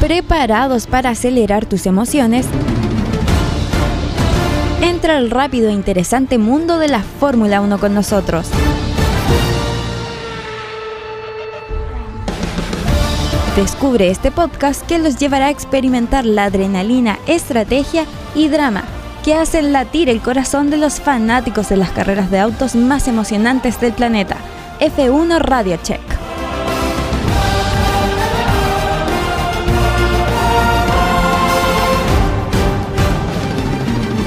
¿Preparados 0.00 0.86
para 0.86 1.10
acelerar 1.10 1.66
tus 1.66 1.84
emociones? 1.84 2.46
Entra 4.80 5.18
al 5.18 5.30
rápido 5.30 5.68
e 5.68 5.72
interesante 5.72 6.38
mundo 6.38 6.78
de 6.78 6.88
la 6.88 7.02
Fórmula 7.02 7.60
1 7.60 7.78
con 7.78 7.92
nosotros. 7.92 8.48
Descubre 13.56 14.08
este 14.08 14.30
podcast 14.30 14.86
que 14.86 14.98
los 14.98 15.18
llevará 15.18 15.46
a 15.46 15.50
experimentar 15.50 16.24
la 16.24 16.44
adrenalina, 16.44 17.18
estrategia 17.26 18.06
y 18.34 18.48
drama 18.48 18.84
que 19.22 19.34
hacen 19.34 19.72
latir 19.72 20.08
el 20.08 20.22
corazón 20.22 20.70
de 20.70 20.78
los 20.78 20.98
fanáticos 20.98 21.68
de 21.68 21.76
las 21.76 21.90
carreras 21.90 22.30
de 22.30 22.38
autos 22.38 22.74
más 22.74 23.06
emocionantes 23.06 23.78
del 23.80 23.92
planeta. 23.92 24.38
F1 24.80 25.40
Radio 25.40 25.78
Check. 25.82 26.19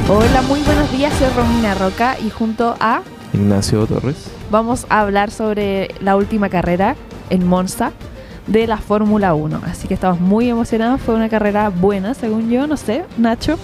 Hola, 0.09 0.41
muy 0.43 0.61
buenos 0.63 0.91
días, 0.91 1.13
soy 1.17 1.29
Romina 1.29 1.75
Roca 1.75 2.17
y 2.19 2.29
junto 2.29 2.75
a 2.81 3.01
Ignacio 3.33 3.87
Torres 3.87 4.29
vamos 4.51 4.85
a 4.89 4.99
hablar 4.99 5.31
sobre 5.31 5.95
la 6.01 6.17
última 6.17 6.49
carrera 6.49 6.97
en 7.29 7.47
Monza 7.47 7.93
de 8.47 8.67
la 8.67 8.77
Fórmula 8.77 9.33
1. 9.33 9.61
Así 9.65 9.87
que 9.87 9.93
estamos 9.93 10.19
muy 10.19 10.49
emocionados, 10.49 11.01
fue 11.01 11.15
una 11.15 11.29
carrera 11.29 11.69
buena, 11.69 12.13
según 12.13 12.49
yo, 12.49 12.67
no 12.67 12.75
sé, 12.75 13.05
Nacho. 13.17 13.57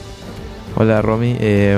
Hola 0.78 1.02
Romy, 1.02 1.36
eh, 1.40 1.78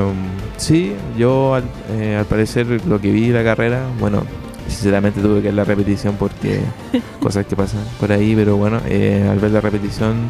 sí, 0.58 0.94
yo 1.18 1.56
al, 1.56 1.64
eh, 1.94 2.18
al 2.18 2.26
parecer 2.26 2.68
lo 2.86 3.02
que 3.02 3.12
vi 3.12 3.30
de 3.30 3.40
la 3.40 3.44
carrera, 3.44 3.82
bueno, 4.00 4.24
sinceramente 4.68 5.22
tuve 5.22 5.42
que 5.42 5.48
ver 5.48 5.56
la 5.56 5.64
repetición 5.64 6.16
porque 6.20 6.62
cosas 7.20 7.48
que 7.48 7.56
pasan 7.56 7.82
por 8.00 8.12
ahí, 8.12 8.36
pero 8.36 8.58
bueno, 8.58 8.80
eh, 8.88 9.28
al 9.30 9.40
ver 9.40 9.52
la 9.52 9.62
repetición 9.62 10.30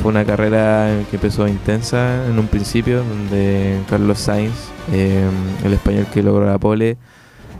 fue 0.00 0.10
una 0.10 0.24
carrera 0.24 0.88
que 1.10 1.16
empezó 1.16 1.46
intensa 1.48 2.26
en 2.26 2.38
un 2.38 2.46
principio, 2.46 2.98
donde 3.04 3.78
Carlos 3.88 4.18
Sainz, 4.18 4.54
eh, 4.92 5.24
el 5.64 5.72
español 5.72 6.06
que 6.12 6.22
logró 6.22 6.46
la 6.46 6.58
pole, 6.58 6.96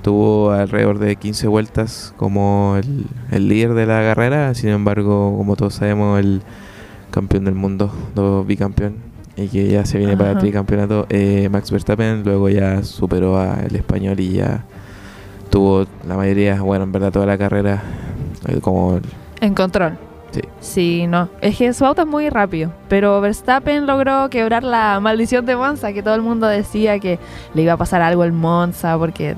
tuvo 0.02 0.50
alrededor 0.52 0.98
de 0.98 1.16
15 1.16 1.46
vueltas 1.48 2.14
como 2.16 2.76
el, 2.78 3.04
el 3.30 3.48
líder 3.48 3.74
de 3.74 3.86
la 3.86 4.00
carrera, 4.00 4.54
sin 4.54 4.70
embargo, 4.70 5.34
como 5.36 5.56
todos 5.56 5.74
sabemos, 5.74 6.18
el 6.18 6.40
campeón 7.10 7.44
del 7.44 7.54
mundo, 7.54 7.92
do- 8.14 8.44
bicampeón, 8.44 8.94
y 9.36 9.48
que 9.48 9.68
ya 9.68 9.84
se 9.84 9.98
viene 9.98 10.16
para 10.16 10.30
el 10.30 10.36
tricampeonato, 10.38 11.06
eh, 11.10 11.48
Max 11.50 11.70
Verstappen 11.70 12.22
luego 12.24 12.48
ya 12.48 12.82
superó 12.82 13.38
al 13.38 13.74
español 13.76 14.18
y 14.20 14.32
ya 14.34 14.64
tuvo 15.50 15.84
la 16.08 16.16
mayoría, 16.16 16.60
bueno, 16.62 16.84
en 16.84 16.92
verdad 16.92 17.12
toda 17.12 17.26
la 17.26 17.36
carrera 17.36 17.82
eh, 18.48 18.58
como 18.60 18.98
En 19.40 19.54
control. 19.54 19.98
Sí. 20.32 20.40
Sí, 20.60 21.06
no. 21.08 21.28
Es 21.40 21.56
que 21.56 21.72
su 21.72 21.84
auto 21.84 22.02
es 22.02 22.08
muy 22.08 22.28
rápido. 22.30 22.70
Pero 22.88 23.20
Verstappen 23.20 23.86
logró 23.86 24.28
quebrar 24.30 24.62
la 24.62 25.00
maldición 25.00 25.44
de 25.46 25.56
Monza, 25.56 25.92
que 25.92 26.02
todo 26.02 26.14
el 26.14 26.22
mundo 26.22 26.46
decía 26.46 26.98
que 27.00 27.18
le 27.54 27.62
iba 27.62 27.72
a 27.72 27.76
pasar 27.76 28.00
algo 28.02 28.22
al 28.22 28.32
Monza, 28.32 28.96
porque 28.96 29.34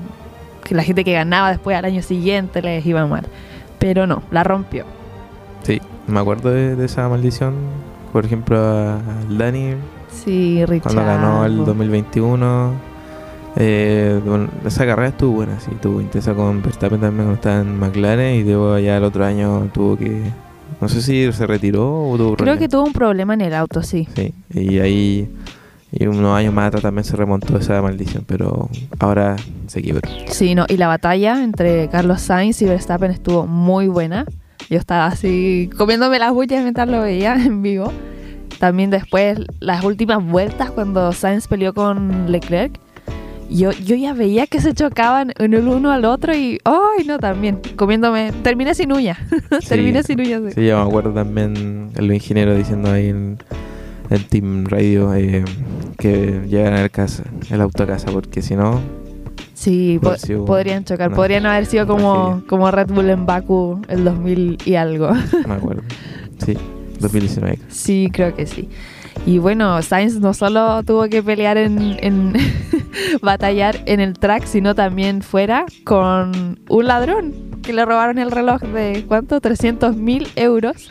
que 0.63 0.75
la 0.75 0.83
gente 0.83 1.03
que 1.03 1.13
ganaba 1.13 1.49
después 1.49 1.75
al 1.77 1.85
año 1.85 2.01
siguiente 2.03 2.61
les 2.61 2.85
iba 2.85 3.05
mal. 3.07 3.23
Pero 3.79 4.05
no, 4.07 4.21
la 4.31 4.43
rompió. 4.43 4.85
Sí, 5.63 5.81
me 6.07 6.19
acuerdo 6.19 6.49
de, 6.51 6.75
de 6.75 6.85
esa 6.85 7.09
maldición. 7.09 7.55
Por 8.11 8.25
ejemplo, 8.25 8.57
al 8.57 9.37
Dani, 9.37 9.73
Sí, 10.09 10.63
Richard. 10.65 10.93
cuando 10.93 11.11
ganó 11.11 11.45
el 11.45 11.65
2021. 11.65 12.71
Eh, 13.55 14.19
bueno, 14.25 14.47
esa 14.65 14.85
carrera 14.85 15.09
estuvo 15.09 15.33
buena, 15.35 15.59
sí, 15.59 15.69
estuvo 15.73 16.01
intensa 16.01 16.33
con 16.33 16.61
Verstappen 16.63 16.99
también 17.01 17.25
cuando 17.25 17.33
estaba 17.35 17.59
en 17.61 17.79
McLaren. 17.79 18.35
Y 18.35 18.43
luego 18.43 18.77
ya 18.79 18.97
el 18.97 19.03
otro 19.03 19.25
año 19.25 19.67
tuvo 19.73 19.97
que. 19.97 20.21
No 20.81 20.89
sé 20.89 21.01
si 21.01 21.31
se 21.31 21.47
retiró 21.47 22.09
o 22.09 22.17
tuvo 22.17 22.17
Creo 22.17 22.35
problemas. 22.37 22.59
que 22.59 22.67
tuvo 22.69 22.83
un 22.83 22.93
problema 22.93 23.33
en 23.35 23.41
el 23.41 23.53
auto, 23.53 23.83
sí. 23.83 24.07
Sí, 24.15 24.33
y 24.53 24.79
ahí. 24.79 25.29
Y 25.91 26.07
unos 26.07 26.35
años 26.35 26.53
más 26.53 26.67
atrás 26.67 26.81
también 26.81 27.03
se 27.03 27.15
remontó 27.15 27.55
esa 27.57 27.79
maldición, 27.81 28.23
pero 28.27 28.67
ahora 28.99 29.35
se 29.67 29.81
quebró. 29.83 30.09
Sí, 30.27 30.55
no. 30.55 30.65
Y 30.67 30.77
la 30.77 30.87
batalla 30.87 31.43
entre 31.43 31.87
Carlos 31.89 32.19
Sainz 32.21 32.61
y 32.63 32.65
Verstappen 32.65 33.11
estuvo 33.11 33.45
muy 33.45 33.87
buena. 33.87 34.25
Yo 34.69 34.79
estaba 34.79 35.05
así 35.05 35.69
comiéndome 35.77 36.17
las 36.17 36.31
uñas 36.31 36.63
mientras 36.63 36.87
lo 36.87 37.01
veía 37.01 37.35
en 37.45 37.61
vivo. 37.61 37.93
También 38.59 38.89
después, 38.89 39.39
las 39.59 39.83
últimas 39.83 40.25
vueltas, 40.25 40.71
cuando 40.71 41.11
Sainz 41.11 41.47
peleó 41.47 41.73
con 41.75 42.31
Leclerc, 42.31 42.79
yo, 43.53 43.71
yo 43.71 43.95
ya 43.95 44.13
veía 44.13 44.47
que 44.47 44.59
se 44.61 44.73
chocaban 44.73 45.31
en 45.37 45.53
el 45.53 45.67
uno 45.67 45.91
al 45.91 46.05
otro 46.05 46.35
y, 46.35 46.59
¡ay, 46.65 47.05
no! 47.05 47.19
También 47.19 47.59
comiéndome. 47.75 48.31
Terminé 48.43 48.75
sin 48.75 48.91
uña. 48.91 49.17
Terminé 49.69 50.03
sin 50.03 50.19
uñas. 50.19 50.41
sí. 50.47 50.51
Sí, 50.55 50.65
yo 50.67 50.81
me 50.83 50.89
acuerdo 50.89 51.11
también 51.13 51.89
el 51.95 52.11
ingeniero 52.13 52.55
diciendo 52.55 52.91
ahí 52.91 53.09
en 53.09 53.37
el 54.09 54.25
Team 54.25 54.65
Radio 54.65 55.13
eh, 55.13 55.43
que 55.97 56.41
llegan 56.49 56.73
el, 56.75 56.91
casa, 56.91 57.23
el 57.49 57.61
auto 57.61 57.83
a 57.83 57.87
casa, 57.87 58.07
porque 58.11 58.41
si 58.41 58.55
no, 58.55 58.79
Sí, 59.53 59.97
po- 60.01 60.17
sido 60.17 60.43
podrían 60.45 60.83
chocar. 60.83 61.11
Podrían 61.13 61.45
haber 61.45 61.65
sido 61.65 61.87
como, 61.87 62.43
como 62.49 62.69
Red 62.69 62.87
Bull 62.87 63.09
en 63.09 63.25
Baku 63.25 63.81
el 63.87 64.03
2000 64.03 64.57
y 64.65 64.75
algo. 64.75 65.11
me 65.47 65.53
acuerdo. 65.53 65.83
Sí, 66.45 66.57
2019. 66.99 67.59
Sí, 67.69 68.09
creo 68.11 68.35
que 68.35 68.45
sí. 68.45 68.67
Y 69.25 69.37
bueno, 69.37 69.81
Sainz 69.81 70.19
no 70.19 70.33
solo 70.33 70.83
tuvo 70.83 71.07
que 71.07 71.23
pelear 71.23 71.57
en, 71.57 71.97
en 72.01 72.33
batallar 73.21 73.81
en 73.85 73.99
el 73.99 74.13
track, 74.13 74.45
sino 74.45 74.75
también 74.75 75.21
fuera 75.21 75.65
con 75.83 76.59
un 76.69 76.87
ladrón 76.87 77.33
que 77.61 77.73
le 77.73 77.85
robaron 77.85 78.17
el 78.19 78.31
reloj 78.31 78.61
de 78.61 79.05
¿cuánto? 79.07 79.39
300 79.39 79.95
mil 79.95 80.27
euros 80.35 80.89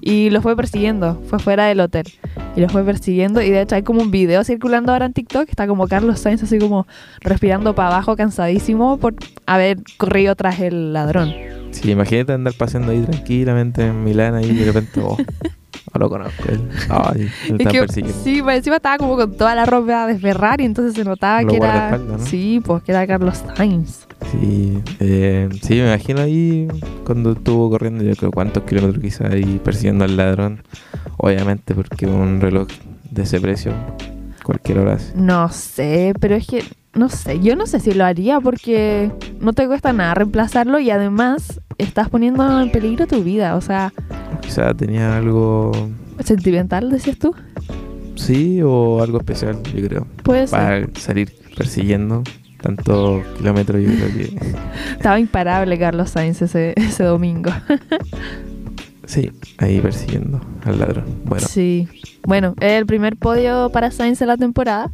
y 0.00 0.30
lo 0.30 0.40
fue 0.40 0.54
persiguiendo, 0.56 1.20
fue 1.28 1.38
fuera 1.38 1.66
del 1.66 1.80
hotel 1.80 2.06
y 2.54 2.60
lo 2.60 2.68
fue 2.68 2.84
persiguiendo 2.84 3.42
y 3.42 3.50
de 3.50 3.62
hecho 3.62 3.74
hay 3.74 3.82
como 3.82 4.00
un 4.00 4.10
video 4.10 4.44
circulando 4.44 4.92
ahora 4.92 5.06
en 5.06 5.12
TikTok, 5.12 5.48
está 5.48 5.66
como 5.66 5.88
Carlos 5.88 6.20
Sainz 6.20 6.42
así 6.42 6.58
como 6.58 6.86
respirando 7.20 7.74
para 7.74 7.88
abajo 7.88 8.16
cansadísimo 8.16 8.98
por 8.98 9.14
haber 9.46 9.78
corrido 9.96 10.36
tras 10.36 10.60
el 10.60 10.92
ladrón. 10.92 11.34
Sí, 11.72 11.90
imagínate 11.90 12.32
andar 12.32 12.54
paseando 12.54 12.92
ahí 12.92 13.00
tranquilamente 13.00 13.86
en 13.86 14.04
Milán 14.04 14.34
ahí 14.34 14.46
y 14.46 14.54
de 14.54 14.64
repente, 14.66 15.00
oh, 15.04 15.16
no 15.94 16.00
lo 16.00 16.08
conozco. 16.08 16.48
Él, 16.48 16.68
ay, 16.88 17.30
Es 17.58 17.68
que, 17.68 18.02
sí, 18.12 18.42
pues 18.42 18.58
encima 18.58 18.76
estaba 18.76 18.98
como 18.98 19.16
con 19.16 19.36
toda 19.36 19.54
la 19.54 19.66
ropa 19.66 20.06
de 20.06 20.18
Ferrari, 20.18 20.64
entonces 20.64 20.94
se 20.94 21.04
notaba 21.04 21.44
que 21.44 21.56
era. 21.56 21.98
Sí, 22.18 22.60
pues 22.64 22.82
que 22.82 22.92
era 22.92 23.06
Carlos 23.06 23.42
Sainz. 23.56 24.06
Sí, 24.30 24.82
eh, 25.00 25.48
sí, 25.62 25.74
me 25.74 25.86
imagino 25.86 26.20
ahí 26.20 26.68
cuando 27.04 27.32
estuvo 27.32 27.70
corriendo, 27.70 28.02
yo 28.02 28.14
creo 28.16 28.30
cuántos 28.30 28.64
kilómetros 28.64 29.02
quizás 29.02 29.32
ahí 29.32 29.60
persiguiendo 29.62 30.04
al 30.04 30.16
ladrón. 30.16 30.62
Obviamente, 31.18 31.74
porque 31.74 32.06
un 32.06 32.40
reloj 32.40 32.68
de 33.10 33.22
ese 33.22 33.40
precio, 33.40 33.72
cualquier 34.42 34.78
hora 34.78 34.94
hace. 34.94 35.12
No 35.16 35.48
sé, 35.50 36.14
pero 36.20 36.34
es 36.34 36.46
que. 36.46 36.64
No 36.94 37.10
sé, 37.10 37.40
yo 37.40 37.56
no 37.56 37.66
sé 37.66 37.78
si 37.78 37.92
lo 37.92 38.06
haría 38.06 38.40
porque 38.40 39.12
no 39.38 39.52
te 39.52 39.66
cuesta 39.66 39.92
nada 39.92 40.14
reemplazarlo 40.14 40.78
y 40.78 40.90
además 40.90 41.60
estás 41.78 42.08
poniendo 42.08 42.60
en 42.60 42.70
peligro 42.70 43.06
tu 43.06 43.22
vida. 43.22 43.56
O 43.56 43.60
sea, 43.60 43.92
Quizás 44.40 44.76
tenía 44.76 45.16
algo, 45.16 45.72
sentimental, 46.20 46.90
decías 46.90 47.18
tú. 47.18 47.34
sí, 48.14 48.60
o 48.62 49.02
algo 49.02 49.18
especial, 49.18 49.62
yo 49.74 49.86
creo. 49.88 50.06
Puede 50.22 50.46
ser. 50.46 50.58
Para 50.58 51.00
salir 51.00 51.32
persiguiendo 51.56 52.22
tantos 52.60 53.24
kilómetros, 53.38 53.82
yo 53.82 53.90
creo 53.90 54.08
que 54.08 54.38
Estaba 54.92 55.18
imparable 55.20 55.78
Carlos 55.78 56.10
Sainz 56.10 56.42
ese, 56.42 56.72
ese 56.76 57.04
domingo. 57.04 57.50
sí, 59.04 59.30
ahí 59.58 59.80
persiguiendo 59.80 60.40
al 60.64 60.78
ladrón. 60.78 61.04
Bueno, 61.24 61.46
Sí. 61.48 61.88
Bueno, 62.24 62.54
el 62.60 62.86
primer 62.86 63.16
podio 63.16 63.70
para 63.70 63.90
Sainz 63.92 64.20
en 64.20 64.28
la 64.28 64.36
temporada. 64.36 64.90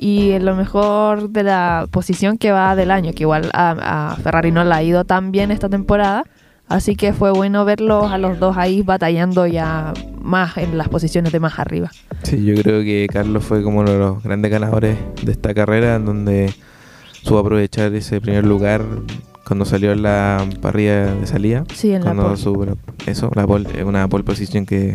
Y 0.00 0.30
es 0.30 0.42
lo 0.42 0.54
mejor 0.54 1.30
de 1.30 1.42
la 1.42 1.86
posición 1.90 2.38
que 2.38 2.52
va 2.52 2.76
del 2.76 2.90
año, 2.92 3.12
que 3.12 3.24
igual 3.24 3.50
a, 3.52 4.12
a 4.12 4.16
Ferrari 4.16 4.52
no 4.52 4.62
le 4.64 4.72
ha 4.72 4.82
ido 4.82 5.04
tan 5.04 5.32
bien 5.32 5.50
esta 5.50 5.68
temporada. 5.68 6.22
Así 6.68 6.94
que 6.96 7.12
fue 7.12 7.30
bueno 7.32 7.64
verlos 7.64 8.12
a 8.12 8.18
los 8.18 8.38
dos 8.38 8.56
ahí 8.58 8.82
batallando 8.82 9.46
ya 9.46 9.92
más 10.20 10.56
en 10.58 10.76
las 10.78 10.88
posiciones 10.88 11.32
de 11.32 11.40
más 11.40 11.58
arriba. 11.58 11.90
sí, 12.22 12.44
yo 12.44 12.54
creo 12.62 12.82
que 12.82 13.06
Carlos 13.10 13.42
fue 13.42 13.62
como 13.62 13.80
uno 13.80 13.90
de 13.90 13.98
los 13.98 14.22
grandes 14.22 14.50
ganadores 14.50 14.98
de 15.22 15.32
esta 15.32 15.52
carrera, 15.54 15.96
en 15.96 16.04
donde 16.04 16.52
supo 17.22 17.38
aprovechar 17.38 17.92
ese 17.94 18.20
primer 18.20 18.44
lugar 18.46 18.82
cuando 19.46 19.64
salió 19.64 19.92
en 19.92 20.02
la 20.02 20.46
parrilla 20.60 21.06
de 21.14 21.26
salida. 21.26 21.64
Sí, 21.74 21.92
en 21.94 22.04
la 22.04 22.12
pole. 22.14 22.66
la- 22.66 23.10
eso, 23.10 23.30
la 23.34 23.46
pole, 23.46 23.66
eh, 23.74 23.82
una 23.84 24.06
pole 24.06 24.22
position 24.24 24.66
que 24.66 24.94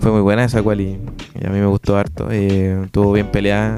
fue 0.00 0.10
muy 0.10 0.22
buena 0.22 0.44
esa 0.44 0.62
cual 0.62 0.80
y, 0.80 0.98
y 1.38 1.46
a 1.46 1.50
mí 1.50 1.58
me 1.60 1.66
gustó 1.66 1.98
harto. 1.98 2.28
Eh, 2.30 2.80
estuvo 2.86 3.12
bien 3.12 3.26
peleada, 3.30 3.76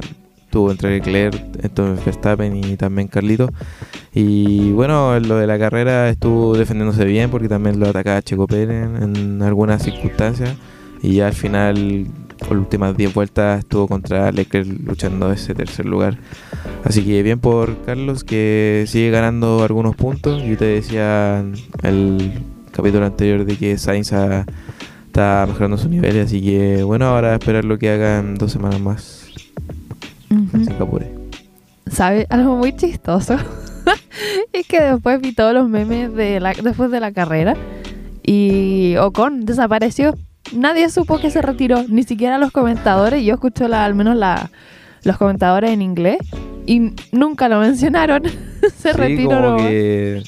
estuvo 0.49 0.71
entre 0.71 0.91
Leclerc, 0.97 1.37
entonces 1.62 2.03
Verstappen 2.05 2.56
y 2.56 2.77
también 2.77 3.09
Carlito. 3.09 3.50
Y 4.15 4.71
bueno, 4.73 5.19
lo 5.21 5.37
de 5.37 5.47
la 5.47 5.59
carrera 5.59 6.09
estuvo 6.09 6.56
defendiéndose 6.56 7.05
bien 7.05 7.31
porque 7.31 7.49
también 7.49 7.79
lo 7.79 7.87
atacaba 7.87 8.23
Checo 8.23 8.47
Pérez 8.47 8.89
en, 9.03 9.43
algunas 9.43 9.83
circunstancias. 9.83 10.56
Y 11.03 11.17
ya 11.17 11.27
al 11.29 11.35
final, 11.35 12.06
por 12.39 12.53
las 12.53 12.61
últimas 12.61 12.97
10 12.97 13.12
vueltas, 13.15 13.59
estuvo 13.61 13.87
contra 13.87 14.33
Leclerc 14.33 14.67
luchando 14.87 15.31
ese 15.31 15.55
tercer 15.55 15.85
lugar. 15.85 16.17
Así 16.83 17.05
que 17.05 17.23
bien 17.23 17.39
por 17.41 17.77
Carlos 17.85 18.25
que 18.25 18.85
sigue 18.89 19.11
ganando 19.11 19.62
algunos 19.62 19.94
puntos. 19.97 20.43
Yo 20.43 20.56
te 20.56 20.65
decía 20.65 21.44
el 21.83 22.33
capítulo 22.73 23.05
anterior 23.05 23.44
de 23.44 23.56
que 23.56 23.77
Sainz 23.77 24.12
ha- 24.15 24.47
está 25.06 25.44
mejorando 25.47 25.77
su 25.77 25.89
nivel, 25.89 26.21
así 26.21 26.41
que 26.41 26.83
bueno, 26.85 27.06
ahora 27.06 27.35
esperar 27.35 27.65
lo 27.65 27.79
que 27.79 27.91
haga 27.91 28.19
en 28.21 28.37
dos 28.37 28.53
semanas 28.53 28.81
más 28.81 29.28
en 30.85 30.89
Ujú. 30.91 30.99
Singapur. 30.99 31.05
¿Sabe? 31.91 32.27
Algo 32.31 32.57
muy 32.57 32.75
chistoso. 32.77 33.37
es 34.53 34.67
que 34.67 34.81
después 34.81 35.21
vi 35.21 35.33
todos 35.33 35.55
los 35.55 35.69
memes 35.69 36.13
de 36.15 36.41
la, 36.41 36.53
después 36.53 36.91
de 36.91 37.01
la 37.01 37.13
carrera 37.13 37.55
y 38.23 38.97
Ocon 38.97 39.45
desapareció. 39.47 40.15
Nadie 40.55 40.89
supo 40.91 41.19
que 41.19 41.31
se 41.31 41.43
retiró, 41.43 41.85
ni 41.89 42.03
siquiera 42.05 42.39
los 42.39 42.51
comentadores. 42.53 43.23
Yo 43.25 43.35
escucho 43.35 43.69
la, 43.69 43.85
al 43.85 43.95
menos 43.95 44.17
la, 44.17 44.51
los 45.05 45.17
comentadores 45.19 45.71
en 45.71 45.83
inglés 45.83 46.19
y 46.67 46.93
nunca 47.13 47.49
lo 47.49 47.61
mencionaron. 47.61 48.23
se 48.77 48.93
Sí, 48.93 48.97
retiró. 48.97 49.29
como 49.31 49.41
nomás. 49.41 49.63
que 49.63 50.23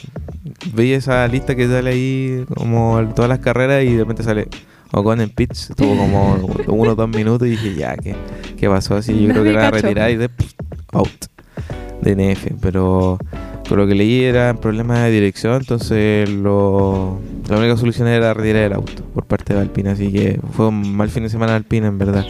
vi 0.74 0.92
esa 0.92 1.26
lista 1.28 1.54
que 1.54 1.66
sale 1.68 1.90
ahí 1.90 2.44
como 2.54 3.00
todas 3.14 3.28
las 3.28 3.38
carreras 3.40 3.82
y 3.84 3.92
de 3.94 3.98
repente 4.00 4.22
sale 4.22 4.48
Ocon 4.92 5.20
en 5.20 5.30
pits, 5.30 5.70
estuvo 5.70 5.96
como 5.96 6.34
uno 6.68 6.92
o 6.92 6.94
dos 6.94 7.08
minutos 7.08 7.46
y 7.48 7.52
dije 7.52 7.74
ya, 7.74 7.96
¿qué, 7.96 8.14
qué 8.56 8.68
pasó? 8.68 8.96
Así 8.96 9.18
yo 9.20 9.28
creo 9.30 9.44
que 9.44 9.52
la 9.52 9.60
va 9.60 9.68
a 9.68 9.70
cachó. 9.70 9.82
retirar 9.82 10.10
y 10.10 10.16
de 10.16 10.28
pff, 10.28 10.52
out 10.92 11.08
de 12.02 12.16
NF, 12.16 12.52
pero 12.60 13.18
con 13.68 13.78
lo 13.78 13.86
que 13.86 13.94
leí 13.94 14.24
era 14.24 14.54
problemas 14.54 14.98
de 15.04 15.10
dirección, 15.12 15.56
entonces 15.60 16.28
lo, 16.28 17.20
la 17.48 17.56
única 17.58 17.76
solución 17.76 18.08
era 18.08 18.34
retirar 18.34 18.64
el 18.64 18.72
auto 18.72 19.04
por 19.14 19.26
parte 19.26 19.54
de 19.54 19.60
Alpine, 19.60 19.90
así 19.90 20.10
que 20.12 20.40
fue 20.52 20.68
un 20.68 20.96
mal 20.96 21.08
fin 21.08 21.22
de 21.22 21.28
semana 21.28 21.52
de 21.52 21.58
Alpine 21.58 21.86
en 21.86 21.98
verdad. 21.98 22.26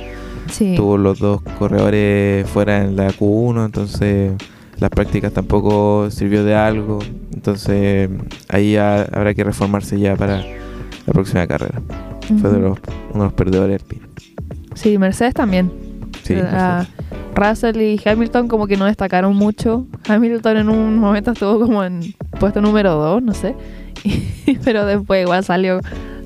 Sí. 0.51 0.75
Tuvo 0.77 0.99
los 0.99 1.19
dos 1.19 1.41
corredores 1.59 2.47
fuera 2.49 2.85
en 2.85 2.97
la 2.97 3.11
Q1, 3.13 3.65
entonces 3.67 4.33
las 4.79 4.91
prácticas 4.91 5.33
tampoco 5.33 6.11
sirvió 6.11 6.45
de 6.45 6.55
algo. 6.55 6.99
Entonces 7.33 8.11
ahí 8.49 8.73
ya 8.73 9.03
habrá 9.03 9.33
que 9.33 9.45
reformarse 9.45 9.99
ya 9.99 10.17
para 10.17 10.39
la 10.39 11.13
próxima 11.13 11.47
carrera. 11.47 11.81
Fue 12.39 12.51
de 12.51 12.59
los, 12.59 12.79
uno 13.13 13.25
de 13.25 13.31
los 13.31 13.33
perdedores 13.33 13.83
Alpine. 13.83 14.03
Sí, 14.75 14.99
Mercedes 14.99 15.35
también. 15.35 15.71
Sí, 16.23 16.35
La- 16.35 16.87
Russell 17.35 17.81
y 17.81 18.01
Hamilton 18.05 18.49
como 18.49 18.67
que 18.67 18.77
no 18.77 18.85
destacaron 18.87 19.35
mucho. 19.37 19.87
Hamilton 20.09 20.57
en 20.59 20.69
un 20.69 20.99
momento 20.99 21.33
estuvo 21.33 21.61
como 21.61 21.83
en 21.85 22.15
puesto 22.39 22.61
número 22.61 22.95
2, 22.95 23.23
no 23.23 23.35
sé. 23.35 23.55
pero 24.65 24.87
después 24.87 25.23
igual 25.23 25.45
salió 25.45 25.81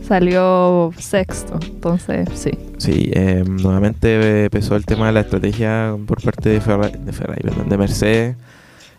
salió 0.07 0.93
sexto. 0.99 1.59
Entonces, 1.63 2.29
sí. 2.35 2.51
Sí, 2.79 3.11
eh, 3.15 3.45
nuevamente 3.47 4.45
eh, 4.45 4.51
pesó 4.51 4.77
el 4.77 4.85
tema 4.85 5.07
de 5.07 5.13
la 5.13 5.21
estrategia 5.21 5.97
por 6.07 6.23
parte 6.23 6.51
de 6.51 6.61
Ferrari, 6.61 6.99
de, 6.99 7.13
Ferrari, 7.13 7.41
perdón, 7.43 7.69
de 7.69 7.79
Mercedes, 7.79 8.37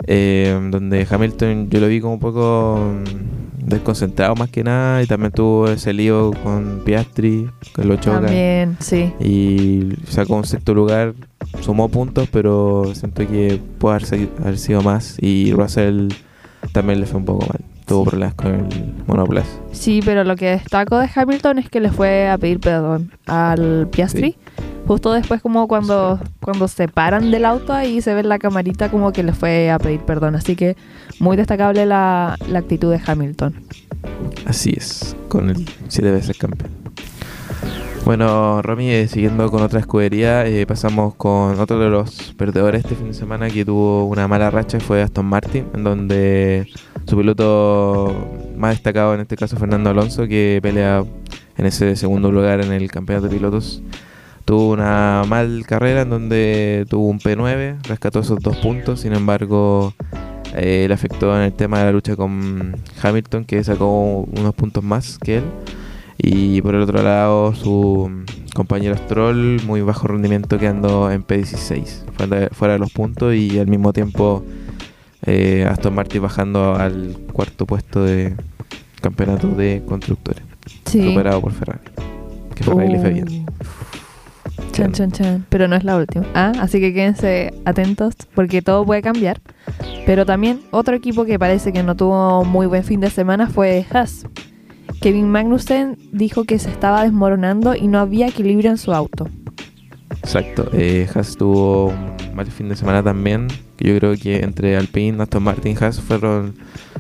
eh, 0.08 0.58
donde 0.72 1.08
Hamilton 1.10 1.70
yo 1.70 1.80
lo 1.80 1.88
vi 1.88 2.00
como 2.02 2.14
un 2.16 2.20
poco 2.20 2.80
mm, 3.04 3.68
desconcentrado 3.68 4.36
más 4.36 4.50
que 4.50 4.64
nada 4.64 5.02
y 5.02 5.08
también 5.08 5.32
tuvo 5.32 5.68
ese 5.70 5.94
lío 5.94 6.32
con 6.44 6.82
Piastri, 6.86 7.50
que 7.76 7.84
lo 7.84 7.96
choca. 7.98 8.22
También, 8.22 8.78
sí. 8.80 9.12
y 9.20 9.90
sacó 10.08 10.36
un 10.36 10.46
sexto 10.46 10.74
lugar, 10.74 11.14
sumó 11.62 11.90
puntos, 11.90 12.30
pero 12.32 12.84
siento 12.94 13.28
que 13.28 13.60
puede 13.80 13.96
haber, 13.98 14.30
haber 14.42 14.58
sido 14.58 14.82
más 14.82 15.18
y 15.22 15.52
Russell 15.54 16.10
también 16.72 17.00
le 17.00 17.06
fue 17.06 17.20
un 17.20 17.26
poco 17.26 17.48
mal. 17.48 17.62
Tuvo 17.86 18.04
Sí. 18.04 18.10
problemas 18.10 18.34
con 18.34 18.48
el 18.56 18.94
monoplaza. 19.06 19.48
Sí, 19.72 20.00
pero 20.04 20.24
lo 20.24 20.36
que 20.36 20.48
destaco 20.48 20.98
de 20.98 21.08
Hamilton 21.14 21.60
es 21.60 21.70
que 21.70 21.80
le 21.80 21.92
fue 21.92 22.28
a 22.28 22.38
pedir 22.40 22.60
perdón 22.60 23.12
al 23.28 23.88
Piastri. 23.92 24.36
Justo 24.88 25.14
después 25.14 25.42
como 25.42 25.68
cuando, 25.68 26.20
cuando 26.42 26.68
se 26.68 26.88
paran 26.88 27.32
del 27.32 27.46
auto 27.46 27.74
ahí 27.74 28.02
se 28.02 28.14
ve 28.14 28.24
la 28.24 28.38
camarita 28.38 28.92
como 28.92 29.12
que 29.12 29.24
le 29.24 29.34
fue 29.34 29.72
a 29.72 29.80
pedir 29.80 30.02
perdón. 30.02 30.36
Así 30.36 30.56
que 30.56 30.76
muy 31.20 31.38
destacable 31.38 31.86
la, 31.86 32.38
la 32.48 32.60
actitud 32.60 32.92
de 32.92 33.02
Hamilton. 33.06 33.56
Así 34.46 34.74
es, 34.76 35.16
con 35.28 35.50
el 35.50 35.68
siete 35.88 36.12
veces 36.12 36.38
campeón. 36.38 36.72
Bueno, 38.06 38.62
Romy, 38.62 38.92
eh, 38.92 39.08
siguiendo 39.08 39.50
con 39.50 39.64
otra 39.64 39.80
escudería, 39.80 40.46
eh, 40.46 40.68
pasamos 40.68 41.16
con 41.16 41.60
otro 41.60 41.80
de 41.80 41.90
los 41.90 42.34
perdedores 42.38 42.84
este 42.84 42.96
fin 42.96 43.08
de 43.08 43.16
semana 43.16 43.50
que 43.50 43.66
tuvo 43.66 44.06
una 44.06 44.28
mala 44.28 44.52
racha, 44.52 44.80
fue 44.80 45.02
Aston 45.02 45.26
Martin, 45.26 45.66
en 45.74 45.84
donde 45.84 46.68
su 47.08 47.18
piloto 47.18 48.14
más 48.56 48.76
destacado, 48.76 49.16
en 49.16 49.22
este 49.22 49.36
caso 49.36 49.58
Fernando 49.58 49.90
Alonso, 49.90 50.28
que 50.28 50.60
pelea 50.62 51.04
en 51.58 51.66
ese 51.66 51.96
segundo 51.96 52.32
lugar 52.32 52.62
en 52.62 52.72
el 52.74 52.92
campeonato 52.92 53.28
de 53.28 53.36
pilotos, 53.36 53.82
tuvo 54.46 54.72
una 54.74 55.24
mal 55.28 55.64
carrera 55.68 56.02
en 56.04 56.10
donde 56.10 56.86
tuvo 56.90 57.08
un 57.08 57.20
P9, 57.20 57.78
rescató 57.88 58.20
esos 58.20 58.40
dos 58.40 58.58
puntos, 58.58 59.02
sin 59.02 59.14
embargo 59.14 59.94
eh, 60.54 60.86
le 60.88 60.94
afectó 60.94 61.36
en 61.36 61.42
el 61.44 61.54
tema 61.54 61.80
de 61.80 61.86
la 61.86 61.92
lucha 61.92 62.16
con 62.16 62.76
Hamilton, 63.02 63.44
que 63.46 63.64
sacó 63.64 64.22
unos 64.22 64.54
puntos 64.54 64.84
más 64.84 65.18
que 65.18 65.38
él. 65.38 65.44
Y 66.18 66.62
por 66.62 66.76
el 66.76 66.82
otro 66.82 67.04
lado, 67.04 67.54
su 67.54 68.10
compañero 68.54 68.96
Stroll, 68.96 69.62
muy 69.66 69.82
bajo 69.82 70.08
rendimiento, 70.08 70.58
quedando 70.58 71.12
en 71.12 71.26
P16, 71.28 72.50
fuera, 72.54 72.74
de 72.74 72.80
los 72.80 72.92
puntos. 72.94 73.36
Y 73.36 73.60
al 73.60 73.68
mismo 73.68 73.92
tiempo, 73.92 74.46
eh, 75.26 75.68
Aston 75.70 75.94
Martin 75.94 76.22
bajando 76.22 76.76
al 76.76 77.18
cuarto 77.34 77.66
puesto 77.66 78.02
de 78.04 78.34
campeonato 79.02 79.50
de 79.50 79.84
constructores, 79.86 80.42
Sí. 80.86 81.06
superado 81.06 81.42
por 81.42 81.52
Ferrari. 81.52 81.82
Que 82.56 82.64
Ferrari 82.64 82.94
le 82.94 83.00
fue 83.00 83.10
bien. 83.10 83.46
Chan, 84.76 84.92
chan, 84.92 85.10
chan. 85.10 85.46
Pero 85.48 85.70
no 85.70 85.78
es 85.78 85.86
la 85.86 85.96
última. 85.96 86.26
Ah, 86.34 86.52
así 86.60 86.82
que 86.82 86.94
quédense 86.94 87.54
atentos 87.64 88.14
porque 88.34 88.62
todo 88.62 88.86
puede 88.86 89.02
cambiar. 89.02 89.40
Pero 90.06 90.26
también 90.26 90.60
otro 90.72 90.96
equipo 90.98 91.24
que 91.24 91.40
parece 91.40 91.72
que 91.72 91.82
no 91.82 91.96
tuvo 91.96 92.44
muy 92.44 92.68
buen 92.68 92.84
fin 92.84 93.00
de 93.00 93.10
semana 93.10 93.48
fue 93.48 93.86
Haas. 93.90 94.28
Kevin 95.00 95.30
Magnussen 95.30 95.98
dijo 96.12 96.44
que 96.44 96.60
se 96.60 96.70
estaba 96.70 97.04
desmoronando 97.04 97.74
y 97.74 97.88
no 97.88 98.00
había 98.00 98.28
equilibrio 98.28 98.70
en 98.70 98.78
su 98.78 98.94
auto. 98.94 99.30
Exacto. 100.10 100.70
Eh, 100.74 101.08
Haas 101.16 101.38
tuvo 101.38 101.86
un 101.86 102.36
mal 102.36 102.48
fin 102.48 102.68
de 102.68 102.76
semana 102.76 103.02
también. 103.02 103.48
Yo 103.80 103.98
creo 103.98 104.16
que 104.18 104.40
entre 104.40 104.76
Alpine, 104.76 105.24
Aston 105.24 105.42
Martin, 105.42 105.78
Haas 105.82 106.02
fueron 106.02 106.54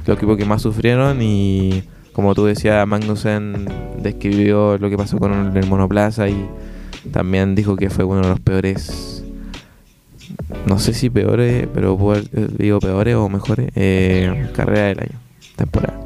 los 0.06 0.18
equipos 0.18 0.38
que 0.38 0.46
más 0.46 0.62
sufrieron 0.62 1.22
y 1.22 1.84
como 2.14 2.34
tú 2.36 2.46
decías, 2.46 2.88
Magnussen 2.88 3.68
describió 4.02 4.78
lo 4.78 4.90
que 4.90 4.96
pasó 4.96 5.18
con 5.18 5.58
el 5.58 5.68
monoplaza 5.68 6.30
y 6.30 6.48
también 7.12 7.56
dijo 7.56 7.76
que 7.76 7.90
fue 7.90 8.06
uno 8.06 8.22
de 8.22 8.30
los 8.30 8.40
peores, 8.40 9.24
no 10.66 10.80
sé 10.80 10.94
si 10.94 11.10
peores, 11.10 11.68
pero 11.74 11.98
eh, 12.16 12.48
digo 12.58 12.80
peores 12.80 13.16
o 13.16 13.30
mejores, 13.30 13.72
eh, 13.76 14.50
carrera 14.54 14.88
del 14.88 15.00
año, 15.00 15.20
temporada. 15.56 16.02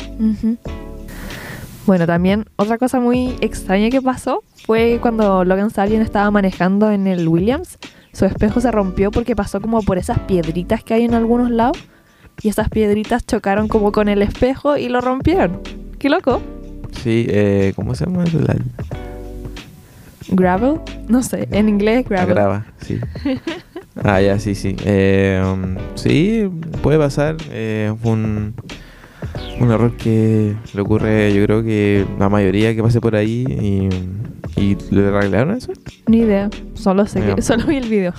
Bueno, 1.85 2.05
también 2.05 2.45
otra 2.55 2.77
cosa 2.77 2.99
muy 2.99 3.35
extraña 3.41 3.89
que 3.89 4.01
pasó 4.01 4.43
fue 4.65 4.99
cuando 5.01 5.43
Logan 5.43 5.71
Sargent 5.71 6.03
estaba 6.03 6.29
manejando 6.29 6.91
en 6.91 7.07
el 7.07 7.27
Williams. 7.27 7.79
Su 8.13 8.25
espejo 8.25 8.61
se 8.61 8.71
rompió 8.71 9.11
porque 9.11 9.35
pasó 9.35 9.59
como 9.59 9.81
por 9.81 9.97
esas 9.97 10.19
piedritas 10.19 10.83
que 10.83 10.93
hay 10.93 11.05
en 11.05 11.15
algunos 11.15 11.49
lados. 11.49 11.77
Y 12.41 12.49
esas 12.49 12.69
piedritas 12.69 13.25
chocaron 13.25 13.67
como 13.67 13.91
con 13.91 14.07
el 14.07 14.21
espejo 14.21 14.77
y 14.77 14.87
lo 14.87 15.01
rompieron. 15.01 15.61
¡Qué 15.97 16.09
loco! 16.09 16.41
Sí, 17.01 17.25
eh, 17.27 17.73
¿cómo 17.75 17.95
se 17.95 18.05
llama? 18.05 18.23
La, 18.33 18.55
¿Gravel? 20.31 20.79
No 21.07 21.23
sé, 21.23 21.47
en 21.51 21.69
inglés 21.69 22.07
gravel. 22.07 22.35
grava, 22.35 22.65
sí. 22.81 22.99
Ah, 24.03 24.21
ya, 24.21 24.39
sí, 24.39 24.55
sí. 24.55 24.75
Eh, 24.85 25.41
um, 25.43 25.75
sí, 25.95 26.49
puede 26.81 26.97
pasar. 26.97 27.35
Eh, 27.49 27.93
fue 28.01 28.11
un, 28.13 28.53
un 29.59 29.71
error 29.71 29.95
que 29.97 30.55
le 30.73 30.81
ocurre, 30.81 31.33
yo 31.33 31.43
creo 31.45 31.63
que 31.63 32.05
la 32.17 32.29
mayoría 32.29 32.73
que 32.75 32.81
pase 32.81 33.01
por 33.01 33.15
ahí 33.15 33.45
y, 33.47 33.89
y 34.61 34.77
le 34.91 35.07
arreglaron 35.07 35.57
eso. 35.57 35.73
Ni 36.07 36.19
idea, 36.19 36.49
solo 36.75 37.05
sé 37.07 37.21
que, 37.21 37.41
solo 37.41 37.65
vi 37.65 37.77
el 37.77 37.89
video. 37.89 38.13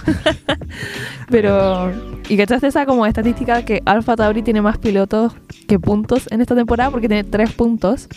Pero, 1.30 1.92
¿y 2.28 2.36
cachaste 2.36 2.66
esa 2.66 2.86
como 2.86 3.06
estadística 3.06 3.64
que 3.64 3.82
Alfa 3.86 4.16
Tauri 4.16 4.42
tiene 4.42 4.60
más 4.60 4.78
pilotos 4.78 5.32
que 5.70 5.78
puntos 5.78 6.26
en 6.32 6.40
esta 6.40 6.56
temporada? 6.56 6.90
Porque 6.90 7.06
tiene 7.06 7.22
tres 7.22 7.52
puntos 7.52 8.08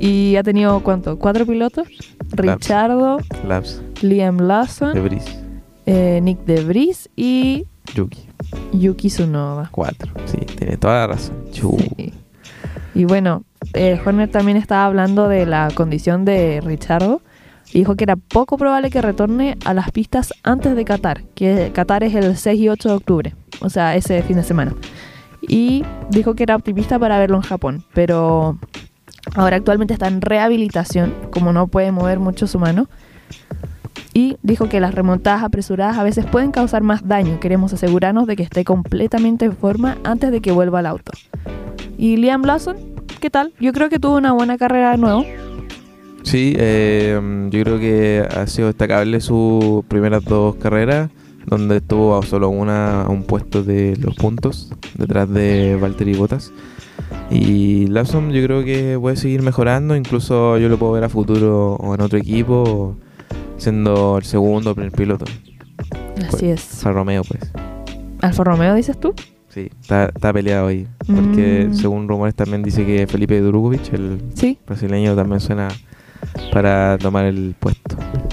y 0.00 0.34
ha 0.34 0.42
tenido, 0.42 0.80
¿cuánto? 0.80 1.16
¿Cuatro 1.16 1.46
pilotos? 1.46 1.86
Richardo, 2.32 3.18
Liam 4.02 4.38
Lawson, 4.38 4.94
de 4.94 5.00
Bris, 5.00 5.24
eh, 5.86 6.18
Nick 6.20 6.40
De 6.44 6.64
Vries 6.64 7.08
y 7.14 7.66
Yuki, 7.94 8.28
Yuki 8.72 9.08
Tsunoda. 9.10 9.68
cuatro. 9.70 10.10
Sí, 10.24 10.38
tiene 10.38 10.76
toda 10.76 10.94
la 10.94 11.06
razón. 11.06 11.36
Sí. 11.52 12.12
Y 12.96 13.04
bueno, 13.04 13.44
eh, 13.74 14.00
Horner 14.04 14.28
también 14.28 14.56
estaba 14.56 14.84
hablando 14.84 15.28
de 15.28 15.46
la 15.46 15.68
condición 15.72 16.24
de 16.24 16.60
Richardo 16.64 17.22
y 17.72 17.78
dijo 17.78 17.94
que 17.94 18.02
era 18.02 18.16
poco 18.16 18.58
probable 18.58 18.90
que 18.90 19.00
retorne 19.00 19.56
a 19.64 19.72
las 19.72 19.92
pistas 19.92 20.34
antes 20.42 20.74
de 20.74 20.84
Qatar, 20.84 21.22
que 21.36 21.70
Qatar 21.72 22.02
es 22.02 22.16
el 22.16 22.36
6 22.36 22.60
y 22.60 22.68
8 22.68 22.88
de 22.88 22.94
octubre, 22.96 23.34
o 23.60 23.70
sea, 23.70 23.94
ese 23.94 24.20
fin 24.24 24.34
de 24.36 24.42
semana. 24.42 24.74
Y 25.48 25.84
dijo 26.10 26.34
que 26.34 26.42
era 26.42 26.56
optimista 26.56 26.98
para 26.98 27.18
verlo 27.18 27.36
en 27.36 27.42
Japón, 27.42 27.84
pero 27.94 28.58
ahora 29.34 29.56
actualmente 29.56 29.94
está 29.94 30.06
en 30.06 30.20
rehabilitación, 30.20 31.14
como 31.30 31.52
no 31.52 31.66
puede 31.66 31.90
mover 31.90 32.20
mucho 32.20 32.46
su 32.46 32.58
mano. 32.58 32.86
Y 34.12 34.36
dijo 34.42 34.68
que 34.68 34.80
las 34.80 34.94
remontadas 34.94 35.42
apresuradas 35.42 35.96
a 35.96 36.02
veces 36.02 36.26
pueden 36.26 36.50
causar 36.50 36.82
más 36.82 37.06
daño. 37.06 37.40
Queremos 37.40 37.72
asegurarnos 37.72 38.26
de 38.26 38.36
que 38.36 38.42
esté 38.42 38.64
completamente 38.64 39.44
en 39.44 39.56
forma 39.56 39.96
antes 40.04 40.30
de 40.30 40.40
que 40.40 40.52
vuelva 40.52 40.80
al 40.80 40.86
auto. 40.86 41.12
Y 41.96 42.16
Liam 42.16 42.42
Lawson, 42.42 42.76
¿qué 43.20 43.30
tal? 43.30 43.52
Yo 43.60 43.72
creo 43.72 43.88
que 43.88 43.98
tuvo 43.98 44.16
una 44.16 44.32
buena 44.32 44.58
carrera 44.58 44.92
de 44.92 44.98
nuevo. 44.98 45.24
Sí, 46.22 46.54
eh, 46.58 47.18
yo 47.50 47.62
creo 47.62 47.78
que 47.78 48.26
ha 48.30 48.46
sido 48.46 48.68
destacable 48.68 49.20
sus 49.20 49.84
primeras 49.86 50.24
dos 50.24 50.56
carreras, 50.56 51.10
donde 51.48 51.78
estuvo 51.78 52.16
a 52.18 52.22
solo 52.22 52.48
una 52.48 53.02
a 53.02 53.08
un 53.08 53.22
puesto 53.24 53.62
de 53.62 53.96
los 54.00 54.14
puntos, 54.16 54.70
detrás 54.96 55.28
de 55.30 55.76
Valtteri 55.80 56.14
Bottas. 56.14 56.52
Y 57.30 57.86
Lawson 57.88 58.30
yo 58.32 58.42
creo 58.44 58.64
que 58.64 58.98
puede 59.00 59.16
seguir 59.16 59.42
mejorando, 59.42 59.94
incluso 59.96 60.58
yo 60.58 60.68
lo 60.68 60.78
puedo 60.78 60.92
ver 60.92 61.04
a 61.04 61.08
futuro 61.08 61.74
o 61.74 61.94
en 61.94 62.00
otro 62.00 62.18
equipo, 62.18 62.96
siendo 63.56 64.18
el 64.18 64.24
segundo 64.24 64.70
o 64.72 64.74
primer 64.74 64.92
piloto. 64.92 65.24
Así 66.32 66.46
es. 66.46 66.74
Alfa 66.78 66.92
Romeo, 66.92 67.22
pues. 67.24 67.40
¿Alfa 68.20 68.44
Romeo 68.44 68.74
dices 68.74 68.98
tú? 68.98 69.14
Sí, 69.48 69.70
está, 69.80 70.06
está 70.06 70.32
peleado 70.32 70.66
ahí. 70.68 70.86
Porque 71.06 71.68
Mm. 71.70 71.74
según 71.74 72.08
rumores 72.08 72.34
también 72.34 72.62
dice 72.62 72.84
que 72.84 73.06
Felipe 73.06 73.40
Drugovic, 73.40 73.92
el 73.94 74.20
Sí. 74.34 74.58
brasileño, 74.66 75.14
también 75.16 75.40
suena 75.40 75.68
para 76.52 76.98
tomar 76.98 77.24
el 77.26 77.54
puesto. 77.58 77.77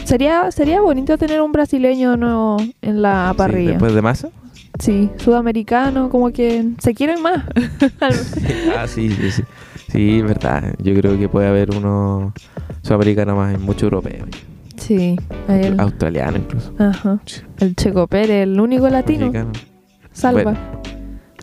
Sería, 0.06 0.52
sería 0.52 0.82
bonito 0.82 1.18
tener 1.18 1.42
un 1.42 1.52
brasileño 1.52 2.16
nuevo 2.16 2.58
en 2.82 3.02
la 3.02 3.30
Sí, 3.32 3.38
parrilla. 3.38 3.70
después 3.72 3.94
de 3.94 4.02
Massa. 4.02 4.30
Sí, 4.80 5.10
sudamericano, 5.18 6.10
como 6.10 6.32
que 6.32 6.66
se 6.80 6.94
quieren 6.94 7.22
más. 7.22 7.44
ah, 8.78 8.88
sí, 8.88 9.10
sí, 9.10 9.32
sí. 9.32 9.44
Sí, 9.92 10.22
verdad. 10.22 10.76
Yo 10.80 10.94
creo 10.96 11.18
que 11.18 11.30
puede 11.30 11.48
haber 11.48 11.72
uno 11.76 12.34
sudamericano 12.82 13.36
más, 13.36 13.56
hay 13.56 13.62
mucho 13.62 13.86
europeo. 13.86 14.26
sí, 14.76 15.16
el, 15.48 15.80
Australiano 15.80 16.38
incluso. 16.38 16.74
ajá, 16.78 17.20
el 17.60 17.76
Checo 17.76 18.08
Pérez, 18.08 18.44
el 18.44 18.60
único 18.60 18.90
latino. 18.90 19.28
Mexicano. 19.28 19.52
Salva. 20.12 20.44
Bueno. 20.44 20.60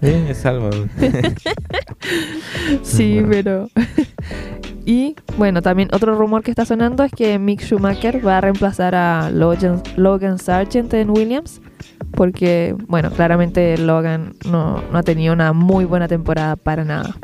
Eh, 0.02 0.35
salva. 0.35 0.71
Sí, 2.83 3.21
Bueno. 3.21 3.28
pero. 3.31 3.69
Y 4.85 5.17
bueno, 5.39 5.62
también 5.62 5.89
otro 5.93 6.15
rumor 6.17 6.43
que 6.43 6.51
está 6.51 6.65
sonando 6.65 7.05
es 7.05 7.12
que 7.12 7.39
Mick 7.39 7.62
Schumacher 7.62 8.27
va 8.27 8.39
a 8.39 8.41
reemplazar 8.41 8.95
a 8.95 9.31
Logan, 9.31 9.83
Logan 9.97 10.39
Sargent 10.39 10.93
en 10.95 11.11
Williams. 11.11 11.61
Porque, 12.12 12.77
bueno, 12.89 13.11
claramente 13.11 13.79
Logan 13.79 14.35
no, 14.45 14.83
no 14.93 14.99
ha 14.99 15.03
tenido 15.03 15.33
una 15.33 15.53
muy 15.53 15.85
buena 15.85 16.09
temporada 16.09 16.57
para 16.57 16.85
nada. 16.85 17.17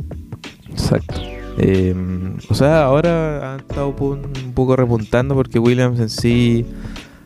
Exacto. 0.71 1.15
Eh, 1.59 1.95
o 2.49 2.55
sea, 2.55 2.85
ahora 2.85 3.55
han 3.55 3.61
estado 3.61 3.89
un 3.89 4.53
poco 4.55 4.77
repuntando 4.77 5.35
porque 5.35 5.59
Williams 5.59 5.99
en 5.99 6.09
sí 6.09 6.65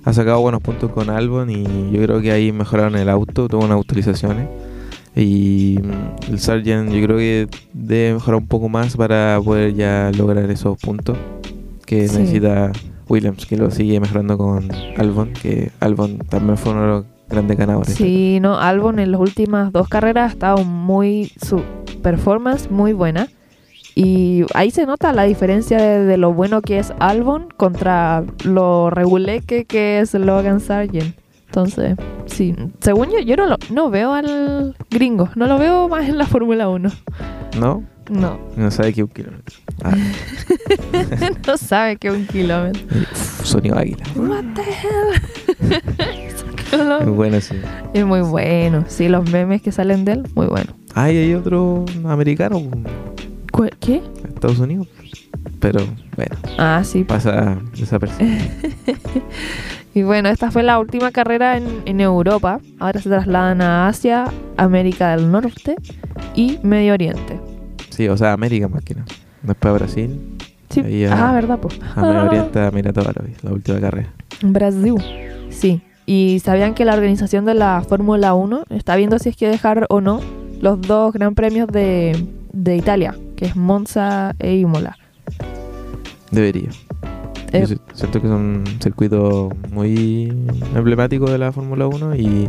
ha 0.05 0.13
sacado 0.13 0.41
buenos 0.41 0.63
puntos 0.63 0.91
con 0.91 1.11
Albon 1.11 1.51
y 1.51 1.93
yo 1.93 2.03
creo 2.03 2.21
que 2.21 2.33
ahí 2.33 2.51
mejoraron 2.51 2.97
el 2.97 3.09
auto, 3.09 3.47
tuvo 3.49 3.65
unas 3.65 3.79
actualizaciones. 3.79 4.49
Y 5.15 5.79
el 6.31 6.39
Sargent 6.39 6.91
yo 6.91 7.05
creo 7.05 7.19
que 7.19 7.49
debe 7.75 8.15
mejorar 8.15 8.41
un 8.41 8.47
poco 8.47 8.69
más 8.69 8.97
para 8.97 9.39
poder 9.45 9.75
ya 9.75 10.11
lograr 10.17 10.51
esos 10.51 10.79
puntos 10.79 11.17
que 11.87 12.09
Sí. 12.09 12.19
necesita 12.19 12.73
Williams, 13.09 13.45
que 13.45 13.57
lo 13.59 13.71
sigue 13.71 14.01
mejorando 14.01 14.39
con 14.39 14.69
Albon, 14.97 15.33
que 15.35 15.71
Albon 15.81 16.19
también 16.31 16.57
fue 16.57 16.73
uno 16.73 16.81
de 16.83 16.89
los 16.89 17.05
grandes 17.29 17.59
ganadores. 17.59 17.95
Sí, 17.95 18.39
no, 18.41 18.59
Albon 18.59 18.99
en 19.01 19.13
las 19.13 19.21
últimas 19.21 19.71
dos 19.73 19.89
carreras 19.89 20.31
ha 20.31 20.33
estado 20.33 20.65
muy. 20.65 21.31
su 21.47 21.61
performance 22.03 22.71
muy 22.71 22.93
buena. 22.95 23.29
Y 23.95 24.45
ahí 24.55 24.71
se 24.71 24.87
nota 24.87 25.13
la 25.13 25.25
diferencia 25.25 25.77
de, 25.77 26.05
de 26.07 26.17
lo 26.17 26.33
bueno 26.33 26.63
que 26.63 26.79
es 26.79 26.95
Albon 26.99 27.49
contra 27.59 28.25
lo 28.45 28.89
reguleque 28.89 29.67
que 29.67 30.01
es 30.01 30.15
Logan 30.15 30.61
Sargent. 30.61 31.15
Entonces, 31.55 31.97
sí, 32.25 32.55
según 32.81 33.11
yo, 33.11 33.19
yo 33.21 33.37
no, 33.37 33.47
lo, 33.47 33.59
no 33.71 33.91
veo 33.91 34.15
al 34.15 34.75
gringo, 34.91 35.29
no 35.35 35.47
lo 35.47 35.59
veo 35.59 35.87
más 35.87 36.09
en 36.09 36.17
la 36.17 36.27
Fórmula 36.27 36.67
1. 36.71 36.91
¿No? 37.61 37.85
No, 38.11 38.39
No 38.57 38.71
sabe 38.71 38.95
que 38.95 39.03
un 39.03 39.11
kilómetro. 39.11 39.55
Ah, 39.85 39.95
no 41.47 41.57
sabe 41.59 41.97
que 41.99 42.11
un 42.11 42.27
kilómetro. 42.27 42.81
uf, 43.13 43.45
sonido 43.45 43.77
águila. 43.77 44.03
What 44.17 44.45
the 44.55 44.63
hell? 44.63 45.83
Muy 47.05 47.13
bueno, 47.13 47.39
sí. 47.43 47.55
es 47.93 48.07
muy 48.07 48.23
bueno, 48.23 48.87
sí, 48.89 49.07
los 49.11 49.31
memes 49.31 49.61
que 49.61 49.73
salen 49.73 50.07
de 50.07 50.13
él, 50.13 50.23
muy 50.35 50.47
bueno. 50.47 50.73
Ah, 50.95 51.11
y 51.13 51.19
hay 51.19 51.35
otro 51.35 51.85
americano, 52.07 52.63
¿Cu- 53.53 53.69
¿Qué? 53.79 54.01
Estados 54.27 54.59
Unidos. 54.59 54.89
Pero 55.61 55.81
bueno, 56.17 56.35
Ah, 56.57 56.81
sí, 56.83 57.05
pasa 57.05 57.59
desapercibido. 57.77 58.43
Y 59.95 60.03
bueno, 60.05 60.29
esta 60.31 60.51
fue 60.51 60.63
la 60.63 60.79
última 60.79 61.11
carrera 61.11 61.57
en, 61.59 61.67
en 61.85 62.01
Europa. 62.01 62.61
Ahora 62.79 63.01
se 63.01 63.09
trasladan 63.11 63.61
a 63.61 63.89
Asia, 63.89 64.25
América 64.57 65.15
del 65.17 65.31
Norte 65.31 65.77
y 66.35 66.59
Medio 66.63 66.95
Oriente. 66.95 67.39
Sí, 67.91 68.09
o 68.09 68.17
sea, 68.17 68.33
América 68.33 68.69
más 68.69 68.83
que 68.85 68.95
nada. 68.95 69.07
Después 69.43 69.75
Brasil, 69.75 70.19
Sí. 70.71 71.05
A- 71.05 71.29
ah, 71.29 71.33
¿verdad? 71.35 71.59
Pues. 71.59 71.79
a 71.95 72.01
Medio 72.01 72.23
Oriente, 72.25 72.59
a 72.59 72.69
Emiratos 72.69 73.07
Árabes, 73.07 73.45
la 73.45 73.53
última 73.53 73.79
carrera. 73.81 74.09
Brasil. 74.43 74.95
Sí. 75.51 75.83
Y 76.07 76.41
sabían 76.43 76.73
que 76.75 76.85
la 76.87 76.95
organización 76.95 77.45
de 77.45 77.53
la 77.55 77.83
Fórmula 77.87 78.33
1 78.35 78.65
está 78.71 78.97
viendo 78.97 79.19
si 79.19 79.29
es 79.29 79.37
que 79.37 79.47
dejar 79.49 79.87
o 79.91 80.01
no 80.01 80.21
los 80.63 80.81
dos 80.81 81.13
gran 81.13 81.35
premios 81.35 81.69
de, 81.69 82.27
de 82.55 82.77
Italia, 82.77 83.15
que 83.37 83.45
es 83.45 83.57
Monza 83.57 84.35
e 84.39 84.57
Imola. 84.57 84.97
Debería. 86.31 86.71
Eh, 87.53 87.77
siento 87.95 88.21
que 88.23 88.29
son 88.29 88.65
circuitos 88.83 89.53
muy 89.71 90.33
emblemáticos 90.75 91.31
de 91.31 91.39
la 91.39 91.53
Fórmula 91.53 91.87
1 91.87 92.17
y, 92.17 92.49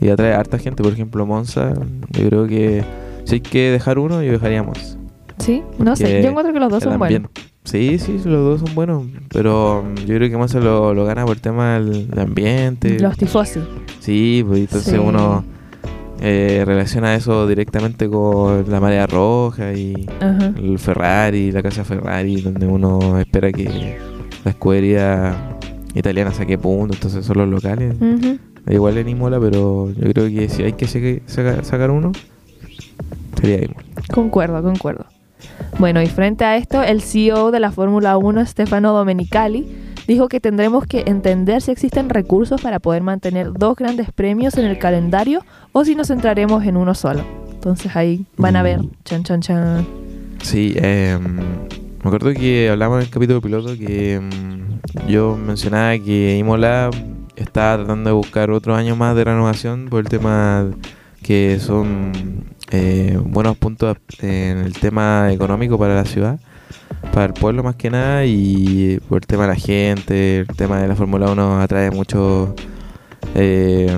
y 0.00 0.08
atrae 0.08 0.32
a 0.34 0.40
harta 0.40 0.58
gente. 0.58 0.82
Por 0.82 0.92
ejemplo, 0.92 1.26
Monza, 1.26 1.74
yo 2.12 2.28
creo 2.28 2.46
que 2.46 2.82
si 3.24 3.34
hay 3.36 3.40
que 3.40 3.70
dejar 3.70 3.98
uno, 3.98 4.22
yo 4.22 4.32
dejaría 4.32 4.62
Monza. 4.62 4.96
sí, 5.38 5.62
no 5.78 5.94
sé. 5.96 6.22
Yo 6.22 6.30
encuentro 6.30 6.52
que 6.52 6.60
los 6.60 6.70
dos 6.70 6.82
son 6.82 6.98
buenos. 6.98 7.30
Sí, 7.64 7.98
sí, 7.98 8.12
los 8.24 8.24
dos 8.24 8.60
son 8.60 8.74
buenos, 8.74 9.04
pero 9.28 9.84
mm, 9.84 10.06
yo 10.06 10.14
creo 10.16 10.30
que 10.30 10.36
Monza 10.38 10.58
lo, 10.58 10.94
lo 10.94 11.04
gana 11.04 11.26
por 11.26 11.36
el 11.36 11.42
tema 11.42 11.74
del, 11.74 12.08
del 12.08 12.18
ambiente. 12.18 12.98
Los 12.98 13.18
tifosi. 13.18 13.60
Sí, 14.00 14.42
pues 14.46 14.60
entonces 14.60 14.94
Sí. 14.94 14.98
uno 14.98 15.44
eh, 16.22 16.62
relaciona 16.66 17.14
eso 17.14 17.46
directamente 17.46 18.08
con 18.08 18.64
la 18.70 18.80
marea 18.80 19.06
roja 19.06 19.74
y 19.74 20.08
Ajá. 20.18 20.54
el 20.56 20.78
Ferrari, 20.78 21.52
la 21.52 21.62
casa 21.62 21.84
Ferrari, 21.84 22.40
donde 22.40 22.66
uno 22.66 23.18
espera 23.20 23.52
que 23.52 23.98
la 24.44 24.50
escudería 24.50 25.36
italiana 25.94 26.32
saque 26.32 26.58
puntos, 26.58 26.96
entonces 26.96 27.24
son 27.24 27.38
los 27.38 27.48
locales. 27.48 27.94
Ujú. 28.00 28.38
Igual 28.68 28.98
en 28.98 29.08
Imola, 29.08 29.40
pero 29.40 29.90
yo 29.90 30.12
creo 30.12 30.28
que 30.28 30.48
si 30.48 30.62
hay 30.62 30.72
que 30.72 30.86
sacar 31.26 31.90
uno, 31.90 32.12
sería 33.40 33.64
Imola. 33.64 33.84
Concuerdo, 34.12 34.62
concuerdo. 34.62 35.06
Bueno, 35.78 36.02
y 36.02 36.06
frente 36.06 36.44
a 36.44 36.56
esto, 36.56 36.82
el 36.82 37.00
CEO 37.00 37.50
de 37.50 37.60
la 37.60 37.70
Fórmula 37.70 38.16
1, 38.16 38.44
Stefano 38.46 38.92
Domenicali, 38.92 39.66
dijo 40.06 40.28
que 40.28 40.40
tendremos 40.40 40.86
que 40.86 41.04
entender 41.06 41.62
si 41.62 41.70
existen 41.70 42.08
recursos 42.08 42.60
para 42.60 42.78
poder 42.80 43.02
mantener 43.02 43.52
dos 43.52 43.76
grandes 43.76 44.10
premios 44.10 44.56
en 44.56 44.64
el 44.64 44.78
calendario 44.78 45.44
o 45.72 45.84
si 45.84 45.94
nos 45.94 46.08
centraremos 46.08 46.64
en 46.64 46.76
uno 46.76 46.94
solo. 46.94 47.22
Entonces 47.52 47.94
ahí 47.94 48.24
van 48.36 48.56
a 48.56 48.62
ver. 48.62 48.80
Chan, 49.04 49.22
chan, 49.22 49.40
chan. 49.40 49.86
Sí, 50.42 50.74
eh, 50.76 51.18
me 52.10 52.16
acuerdo 52.16 52.40
que 52.40 52.70
hablamos 52.70 53.00
en 53.00 53.02
el 53.04 53.10
capítulo 53.10 53.42
piloto 53.42 53.76
que 53.76 54.18
mm, 54.18 55.08
yo 55.10 55.36
mencionaba 55.36 55.98
que 55.98 56.38
Imola 56.38 56.88
está 57.36 57.76
tratando 57.76 58.08
de 58.08 58.14
buscar 58.14 58.50
otro 58.50 58.74
año 58.74 58.96
más 58.96 59.14
de 59.14 59.24
renovación 59.24 59.88
por 59.90 60.00
el 60.00 60.08
tema 60.08 60.70
que 61.22 61.58
son 61.60 62.46
eh, 62.70 63.18
buenos 63.22 63.58
puntos 63.58 63.98
en 64.20 64.56
el 64.56 64.72
tema 64.72 65.30
económico 65.30 65.78
para 65.78 65.96
la 65.96 66.06
ciudad, 66.06 66.40
para 67.12 67.26
el 67.26 67.34
pueblo 67.34 67.62
más 67.62 67.76
que 67.76 67.90
nada 67.90 68.24
y 68.24 68.98
por 69.06 69.18
el 69.18 69.26
tema 69.26 69.42
de 69.42 69.48
la 69.48 69.56
gente, 69.56 70.38
el 70.38 70.46
tema 70.46 70.80
de 70.80 70.88
la 70.88 70.96
Fórmula 70.96 71.30
1 71.30 71.60
atrae 71.60 71.90
mucho 71.90 72.54
eh, 73.34 73.94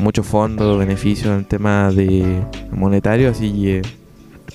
muchos 0.00 0.26
fondos, 0.26 0.80
beneficios 0.80 1.28
en 1.28 1.38
el 1.38 1.46
tema 1.46 1.92
de 1.92 2.42
monetario, 2.72 3.30
así 3.30 3.52
que 3.52 4.01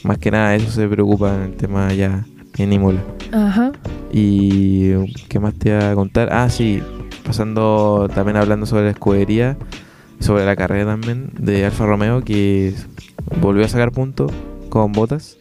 más 0.08 0.18
que 0.18 0.32
nada 0.32 0.56
eso 0.56 0.72
se 0.72 0.88
preocupa 0.88 1.36
en 1.36 1.42
el 1.42 1.54
tema 1.56 1.94
ya 1.94 2.26
en 2.58 2.74
Imola. 2.74 3.04
Ajá. 3.34 3.74
Y 4.12 4.94
qué 5.28 5.40
más 5.40 5.54
te 5.56 5.70
iba 5.70 5.92
a 5.92 5.96
contar? 5.96 6.30
Ah, 6.32 6.50
sí, 6.50 6.82
pasando 7.26 8.10
también 8.16 8.38
hablando 8.38 8.66
sobre 8.66 8.86
la 8.86 8.92
escudería, 8.92 9.58
sobre 10.20 10.46
la 10.46 10.56
carrera 10.56 10.86
también 10.86 11.30
de 11.38 11.66
Alfa 11.66 11.86
Romeo 11.86 12.22
que 12.22 12.74
volvió 13.42 13.66
a 13.66 13.68
sacar 13.68 13.92
puntos 13.92 14.32
con 14.70 14.94
botas. 14.94 15.38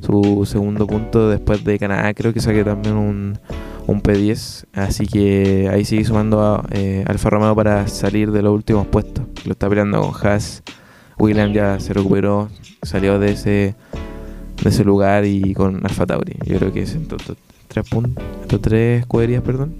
Su 0.00 0.46
segundo 0.46 0.86
punto 0.86 1.28
después 1.28 1.64
de 1.64 1.78
Canadá, 1.78 2.14
creo 2.14 2.32
que 2.32 2.40
saqué 2.40 2.62
también 2.62 2.96
un, 2.96 3.38
un 3.88 4.02
P10. 4.02 4.66
Así 4.72 5.06
que 5.06 5.68
ahí 5.70 5.84
sigue 5.84 6.04
sumando 6.04 6.40
a 6.40 6.64
eh, 6.70 7.04
Alfa 7.08 7.30
Romeo 7.30 7.54
para 7.56 7.88
salir 7.88 8.30
de 8.30 8.42
los 8.42 8.54
últimos 8.54 8.86
puestos. 8.86 9.24
Lo 9.44 9.52
está 9.52 9.68
peleando 9.68 10.00
con 10.00 10.26
Haas. 10.26 10.62
William 11.18 11.52
ya 11.52 11.80
se 11.80 11.92
recuperó, 11.92 12.48
salió 12.82 13.18
de 13.18 13.32
ese 13.32 13.74
de 14.62 14.68
ese 14.70 14.84
lugar 14.84 15.24
y 15.24 15.54
con 15.54 15.84
Alfa 15.84 16.06
Tauri. 16.06 16.36
Yo 16.44 16.58
creo 16.58 16.72
que 16.72 16.82
es 16.82 16.94
estos 16.94 17.20
estos 17.20 17.36
tres 17.68 17.88
puntos, 17.88 18.24
estos 18.42 18.60
tres 18.60 19.00
escuderías, 19.00 19.42
perdón, 19.42 19.74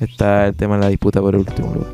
está 0.00 0.46
el 0.46 0.54
tema 0.54 0.76
de 0.76 0.82
la 0.82 0.88
disputa 0.88 1.20
por 1.20 1.34
el 1.34 1.40
último 1.40 1.74
lugar. 1.74 1.90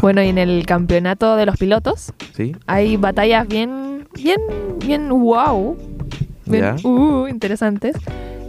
Bueno, 0.00 0.22
y 0.22 0.28
en 0.28 0.38
el 0.38 0.66
campeonato 0.66 1.36
de 1.36 1.46
los 1.46 1.56
pilotos 1.56 2.12
¿Sí? 2.34 2.54
hay 2.66 2.96
batallas 2.98 3.48
bien, 3.48 4.06
bien, 4.14 4.40
bien 4.84 5.08
wow. 5.08 5.76
Bien, 6.46 6.76
uh, 6.84 7.26
interesantes. 7.26 7.96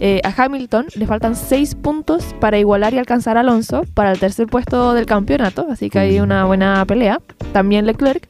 Eh, 0.02 0.20
a 0.26 0.44
Hamilton 0.44 0.88
le 0.96 1.08
faltan 1.08 1.38
6 1.38 1.76
puntos 1.76 2.36
para 2.42 2.60
igualar 2.60 2.94
y 2.94 2.98
alcanzar 2.98 3.38
a 3.38 3.40
Alonso 3.40 3.84
para 3.94 4.12
el 4.12 4.20
tercer 4.20 4.48
puesto 4.48 4.94
del 4.94 5.06
campeonato, 5.06 5.68
así 5.72 5.90
que 5.90 6.00
hay 6.00 6.20
una 6.20 6.44
buena 6.44 6.84
pelea. 6.86 7.22
También 7.54 7.86
Leclerc 7.86 8.28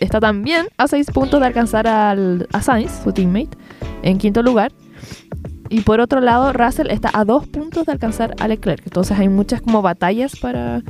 está 0.00 0.20
también 0.20 0.66
a 0.76 0.88
6 0.88 1.10
puntos 1.10 1.40
de 1.40 1.46
alcanzar 1.46 1.86
al, 1.86 2.48
a 2.52 2.62
Sainz, 2.62 3.02
su 3.02 3.12
teammate, 3.12 3.56
en 4.02 4.18
quinto 4.18 4.42
lugar. 4.42 4.72
Y 5.70 5.80
por 5.80 6.00
otro 6.00 6.20
lado, 6.20 6.52
Russell 6.52 6.90
está 6.90 7.10
a 7.12 7.24
2 7.24 7.48
puntos 7.48 7.86
de 7.86 7.92
alcanzar 7.92 8.34
a 8.38 8.48
Leclerc. 8.48 8.82
Entonces 8.84 9.18
hay 9.18 9.28
muchas 9.28 9.60
como 9.60 9.82
batallas 9.82 10.36
para 10.36 10.82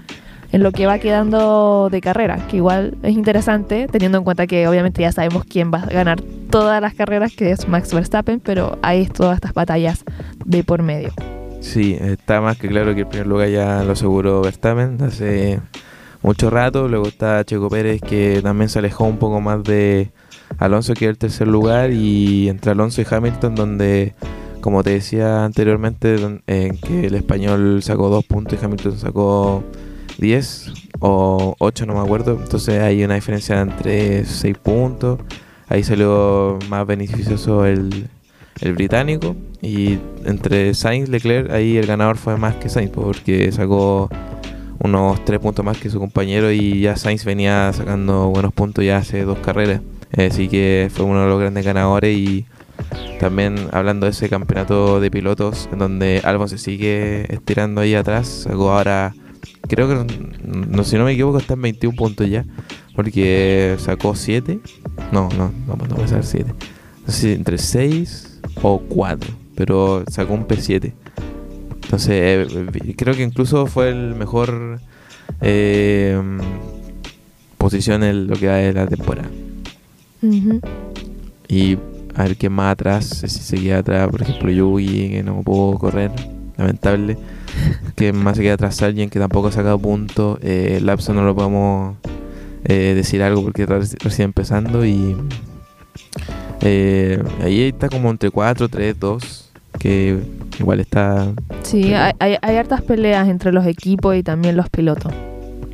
en 0.55 0.63
lo 0.63 0.71
que 0.71 0.87
va 0.87 1.01
quedando 1.01 1.89
de 1.91 2.01
carrera, 2.01 2.37
que 2.49 2.59
igual 2.59 2.97
es 3.03 3.13
interesante, 3.13 3.89
teniendo 3.91 4.19
en 4.19 4.25
cuenta 4.25 4.47
que 4.47 4.69
obviamente 4.69 5.03
ya 5.03 5.11
sabemos 5.11 5.45
quién 5.45 5.73
va 5.75 5.79
a 5.79 5.87
ganar 5.87 6.21
todas 6.49 6.81
las 6.81 6.95
carreras, 6.95 7.35
que 7.35 7.51
es 7.51 7.67
Max 7.67 7.93
Verstappen, 7.93 8.39
pero 8.39 8.79
hay 8.81 9.07
todas 9.07 9.35
estas 9.35 9.53
batallas 9.53 10.05
de 10.45 10.63
por 10.63 10.83
medio. 10.83 11.13
Sí, 11.59 11.97
está 12.01 12.41
más 12.41 12.57
que 12.57 12.69
claro 12.69 12.95
que 12.95 13.01
el 13.01 13.07
primer 13.09 13.27
lugar 13.27 13.49
ya 13.49 13.83
lo 13.83 13.95
aseguró 13.95 14.43
Verstappen 14.43 14.99
mucho 16.25 16.51
rato. 16.51 16.89
Luego 16.89 17.07
está 17.07 17.45
Checo 17.45 17.69
Pérez 17.69 18.01
que 18.01 18.41
también 18.43 18.69
se 18.69 18.81
alejó 18.81 19.05
un 19.05 19.19
poco 19.19 19.41
más 19.41 19.63
de 19.63 20.11
Alonso 20.59 20.95
que 20.95 21.07
el 21.07 21.19
tercer 21.19 21.47
lugar 21.47 21.93
y 21.93 22.49
entre 22.49 22.73
Alonso 22.73 23.03
y 23.03 23.07
Hamilton 23.09 23.55
donde 23.55 24.15
como 24.61 24.83
te 24.83 24.91
decía 24.91 25.45
anteriormente 25.45 26.17
en 26.47 26.79
que 26.79 27.07
el 27.07 27.15
español 27.15 27.83
sacó 27.83 28.09
dos 28.09 28.25
puntos 28.25 28.59
y 28.61 28.65
Hamilton 28.65 28.99
sacó 28.99 29.63
10 30.19 30.73
o 31.01 31.55
8 31.59 31.87
no 31.87 31.95
me 31.95 32.01
acuerdo. 32.01 32.39
Entonces 32.43 32.81
hay 32.81 33.05
una 33.05 33.17
diferencia 33.17 33.61
entre 33.61 34.25
6 34.25 34.57
puntos. 34.59 35.21
Ahí 35.69 35.83
salió 35.83 36.59
más 36.71 36.87
beneficioso 36.87 37.67
el, 37.67 38.09
el 38.63 38.73
británico. 38.73 39.37
Y 39.61 39.99
entre 40.25 40.73
Sainz 40.73 41.09
y 41.09 41.13
Leclerc 41.13 41.51
ahí 41.51 41.77
el 41.77 41.87
ganador 41.87 42.17
fue 42.17 42.39
más 42.39 42.55
que 42.55 42.71
Sainz 42.71 42.91
porque 42.91 43.53
sacó 43.53 44.09
unos 44.81 45.25
3 45.25 45.41
puntos 45.41 45.65
más 45.65 45.79
que 45.79 45.91
su 45.91 45.99
compañero 45.99 46.51
y 46.51 46.81
ya 46.81 46.97
Sainz 46.97 47.25
venía 47.25 47.73
sacando 47.73 48.29
buenos 48.29 48.53
puntos 48.53 48.85
ya 48.85 48.99
hace 48.99 49.23
dos 49.23 49.39
carreras. 49.39 49.81
Así 50.17 50.49
que 50.49 50.91
fue 50.93 51.05
uno 51.05 51.23
de 51.23 51.29
los 51.29 51.41
grandes 51.41 51.65
ganadores 51.65 52.17
y 52.17 52.47
también 53.19 53.69
hablando 53.73 54.07
de 54.07 54.13
ese 54.13 54.29
campeonato 54.29 55.01
de 55.01 55.11
pilotos 55.11 55.69
en 55.73 55.79
donde 55.79 56.21
Albon 56.25 56.49
se 56.49 56.59
sigue 56.59 57.33
estirando 57.33 57.81
ahí 57.81 57.95
atrás 57.95 58.27
sacó 58.45 58.73
ahora 58.73 59.15
creo 59.69 59.89
que 59.89 60.35
no, 60.45 60.85
si 60.85 60.97
no 60.97 61.05
me 61.05 61.13
equivoco 61.13 61.39
está 61.39 61.55
en 61.55 61.63
21 61.63 61.97
puntos 61.97 62.29
ya 62.29 62.45
porque 62.95 63.77
sacó 63.79 64.15
7 64.15 64.59
no 65.13 65.29
no 65.37 65.53
no, 65.67 65.77
no 65.77 65.95
puede 65.95 66.09
ser 66.09 66.25
7 66.25 66.53
no 67.07 67.13
sé 67.13 67.21
si 67.21 67.33
entre 67.33 67.59
6 67.59 68.41
o 68.63 68.81
4 68.81 69.31
pero 69.55 70.05
sacó 70.09 70.35
un 70.35 70.47
P7 70.47 70.93
entonces 71.85 72.49
eh, 72.53 72.95
creo 72.97 73.15
que 73.15 73.23
incluso 73.23 73.67
fue 73.67 73.91
el 73.91 74.15
mejor 74.15 74.81
eh, 75.41 76.21
posición 77.59 78.03
en 78.03 78.27
lo 78.27 78.37
que 78.37 78.49
va 78.49 78.55
de 78.55 78.73
la 78.73 78.87
temporada. 78.87 79.29
Y 81.49 81.79
a 82.15 82.23
ver 82.23 82.37
quién 82.37 82.53
más 82.53 82.73
atrás 82.73 83.07
si 83.07 83.29
se 83.29 83.57
queda 83.57 83.79
atrás 83.79 84.09
por 84.09 84.23
ejemplo 84.23 84.51
Yugi 84.51 85.11
que 85.11 85.23
no 85.23 85.43
pudo 85.43 85.79
correr 85.79 86.11
lamentable. 86.57 87.17
Que 87.97 88.13
más 88.13 88.37
se 88.37 88.43
queda 88.43 88.55
atrás 88.55 88.83
alguien 88.83 89.11
que 89.11 89.21
tampoco 89.21 89.47
ha 89.47 89.53
sacado 89.53 89.79
puntos. 89.79 90.39
Eh, 90.43 90.81
Lapso 90.83 91.15
no 91.15 91.23
lo 91.23 91.37
podemos 91.37 91.97
eh, 92.65 92.95
decir 92.97 93.23
algo 93.23 93.45
porque 93.45 93.63
está 93.63 93.79
recién 93.79 94.27
empezando 94.27 94.85
y 94.85 95.17
eh, 96.61 97.23
ahí 97.43 97.63
está 97.63 97.89
como 97.89 98.11
entre 98.11 98.31
4, 98.31 98.69
3, 98.69 98.99
2, 98.99 99.44
que 99.85 100.19
igual 100.59 100.81
está... 100.81 101.31
Sí, 101.63 101.93
hay, 101.93 102.37
hay, 102.41 102.57
hartas 102.57 102.81
peleas 102.81 103.29
entre 103.29 103.53
los 103.53 103.67
equipos 103.67 104.17
y 104.17 104.23
también 104.23 104.57
los 104.57 104.71
pilotos. 104.71 105.13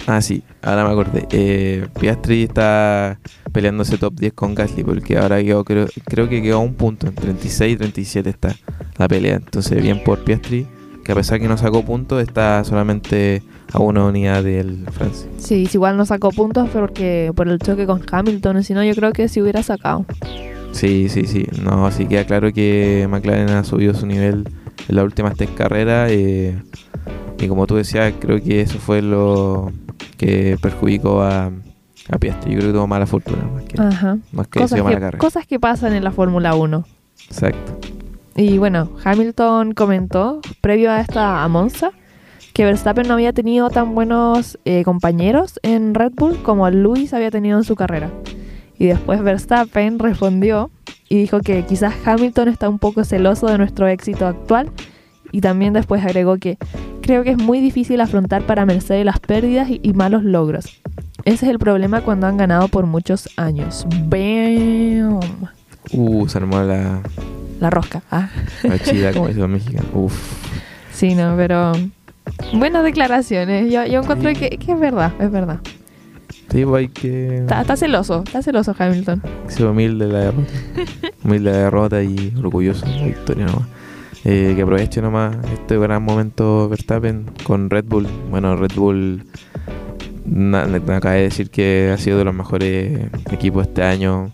Ah, 0.08 0.20
sí, 0.20 0.42
ahora 0.62 0.85
me 0.85 0.90
acordé. 0.90 1.28
Eh, 1.30 1.87
Piastri 2.00 2.42
está 2.42 3.20
peleando 3.52 3.85
ese 3.85 3.98
top 3.98 4.14
10 4.18 4.32
con 4.32 4.56
Gasly 4.56 4.82
porque 4.82 5.16
ahora 5.16 5.40
quedó, 5.40 5.64
creo, 5.64 5.87
creo 6.06 6.28
que 6.28 6.42
quedó 6.42 6.56
a 6.56 6.58
un 6.58 6.74
punto, 6.74 7.06
en 7.06 7.14
36 7.14 7.74
y 7.74 7.76
37 7.76 8.30
está 8.30 8.56
la 8.98 9.06
pelea. 9.06 9.37
Entonces, 9.37 9.80
bien 9.80 10.02
por 10.02 10.24
Piastri 10.24 10.66
que 11.04 11.12
a 11.12 11.14
pesar 11.14 11.38
que 11.38 11.46
no 11.46 11.56
sacó 11.56 11.85
puntos, 11.85 12.20
está 12.20 12.64
solamente 12.64 13.44
a 13.72 13.78
una 13.78 14.04
unidad 14.04 14.42
del 14.42 14.87
Francia. 14.90 15.30
Sí, 15.38 15.68
igual 15.72 15.96
no 15.96 16.04
sacó 16.04 16.30
puntos 16.30 16.68
porque 16.70 17.32
por 17.37 17.46
el 17.46 17.61
choque 17.61 17.87
con 17.87 18.02
Hamilton, 18.11 18.64
si 18.64 18.74
no 18.74 18.82
yo 18.82 18.94
creo 18.96 19.12
que 19.12 19.28
sí 19.28 19.40
hubiera 19.40 19.62
sacado. 19.62 20.04
Sí, 20.72 21.09
sí, 21.09 21.26
sí. 21.26 21.46
No, 21.62 21.87
así 21.87 22.06
queda 22.06 22.24
claro 22.24 22.52
que 22.52 23.06
McLaren 23.11 23.50
ha 23.50 23.64
subido 23.64 23.94
su 23.94 24.06
nivel 24.06 24.48
en 24.88 24.96
las 24.96 25.04
últimas 25.04 25.37
tres 25.37 25.50
carreras. 25.50 26.11
Eh, 26.11 26.56
y 27.38 27.48
como 27.48 27.66
tú 27.66 27.76
decías, 27.76 28.12
creo 28.18 28.40
que 28.42 28.61
eso 28.61 28.78
fue 28.78 29.02
lo 29.02 29.72
que 30.16 30.56
perjudicó 30.61 31.22
a, 31.22 31.50
a 32.11 32.18
Piastri. 32.18 32.52
Yo 32.52 32.59
creo 32.59 32.70
que 32.70 32.74
tuvo 32.74 32.87
mala 32.87 33.06
fortuna 33.06 33.44
más 33.54 33.64
que, 33.64 33.80
Ajá. 33.80 34.18
Más 34.33 34.48
que 34.48 34.61
cosas, 34.61 34.80
que, 34.80 34.92
carrera. 34.92 35.18
cosas 35.18 35.46
que 35.46 35.59
pasan 35.59 35.94
en 35.94 36.04
la 36.04 36.12
Fórmula 36.12 36.54
1. 36.54 36.85
Exacto. 37.28 37.78
Y 38.37 38.59
bueno, 38.59 38.90
Hamilton 39.04 39.72
comentó, 39.72 40.40
previo 40.61 40.90
a 40.90 41.00
esta 41.00 41.42
a 41.42 41.48
Monza, 41.48 41.90
que 42.52 42.64
Verstappen 42.64 43.06
no 43.06 43.14
había 43.14 43.33
tenido 43.33 43.70
tan 43.70 43.94
buenos 43.94 44.59
eh, 44.64 44.83
compañeros 44.85 45.59
en 45.62 45.94
Red 45.94 46.12
Bull 46.14 46.42
como 46.42 46.68
Luis 46.70 47.12
había 47.12 47.30
tenido 47.30 47.59
en 47.59 47.64
su 47.64 47.74
carrera. 47.74 48.11
Y 48.80 48.86
después 48.86 49.22
Verstappen 49.22 49.98
respondió 49.98 50.70
y 51.10 51.18
dijo 51.18 51.40
que 51.40 51.66
quizás 51.66 51.94
Hamilton 52.02 52.48
está 52.48 52.70
un 52.70 52.78
poco 52.78 53.04
celoso 53.04 53.46
de 53.46 53.58
nuestro 53.58 53.86
éxito 53.86 54.26
actual. 54.26 54.70
Y 55.32 55.42
también 55.42 55.74
después 55.74 56.02
agregó 56.02 56.38
que 56.38 56.56
creo 57.02 57.22
que 57.22 57.32
es 57.32 57.36
muy 57.36 57.60
difícil 57.60 58.00
afrontar 58.00 58.42
para 58.46 58.64
Mercedes 58.64 59.04
las 59.04 59.20
pérdidas 59.20 59.68
y, 59.68 59.80
y 59.82 59.92
malos 59.92 60.24
logros. 60.24 60.80
Ese 61.26 61.44
es 61.44 61.50
el 61.50 61.58
problema 61.58 62.00
cuando 62.00 62.26
han 62.26 62.38
ganado 62.38 62.68
por 62.68 62.86
muchos 62.86 63.28
años. 63.36 63.86
¡Bam! 64.06 65.20
Uh, 65.92 66.26
se 66.26 66.38
armó 66.38 66.62
la, 66.62 67.02
la 67.60 67.68
rosca. 67.68 68.02
Ah. 68.10 68.30
La 68.62 68.78
chida, 68.78 69.12
como 69.12 69.28
dice 69.28 69.46
mexicano. 69.46 69.88
Uf. 69.92 70.14
Sí, 70.90 71.14
no, 71.14 71.34
pero. 71.36 71.72
Buenas 72.54 72.82
declaraciones. 72.82 73.70
Yo, 73.70 73.84
yo 73.84 74.00
encontré 74.00 74.34
que, 74.34 74.56
que, 74.56 74.72
es 74.72 74.80
verdad, 74.80 75.12
es 75.20 75.30
verdad. 75.30 75.60
Sí, 76.50 76.64
hay 76.74 76.88
que. 76.88 77.36
Está, 77.38 77.76
celoso, 77.76 78.22
está 78.26 78.42
celoso 78.42 78.74
Hamilton. 78.76 79.22
Ser 79.48 79.66
humilde 79.66 80.08
la 80.08 80.18
derrota. 80.18 80.52
humilde 81.24 81.50
la 81.50 81.56
derrota 81.58 82.02
y 82.02 82.34
orgulloso 82.38 82.86
de 82.86 82.96
la 82.96 83.04
victoria 83.06 83.46
nomás. 83.46 83.68
Eh, 84.24 84.52
que 84.54 84.62
aproveche 84.62 85.00
nomás 85.00 85.36
este 85.52 85.78
gran 85.78 86.02
momento 86.02 86.68
Verstappen 86.68 87.26
con 87.44 87.70
Red 87.70 87.84
Bull. 87.86 88.06
Bueno, 88.30 88.56
Red 88.56 88.72
Bull 88.74 89.24
me 90.26 90.58
acaba 90.94 91.14
de 91.14 91.22
decir 91.22 91.50
que 91.50 91.90
ha 91.92 91.98
sido 91.98 92.18
de 92.18 92.24
los 92.24 92.34
mejores 92.34 93.08
equipos 93.30 93.66
este 93.66 93.82
año 93.82 94.30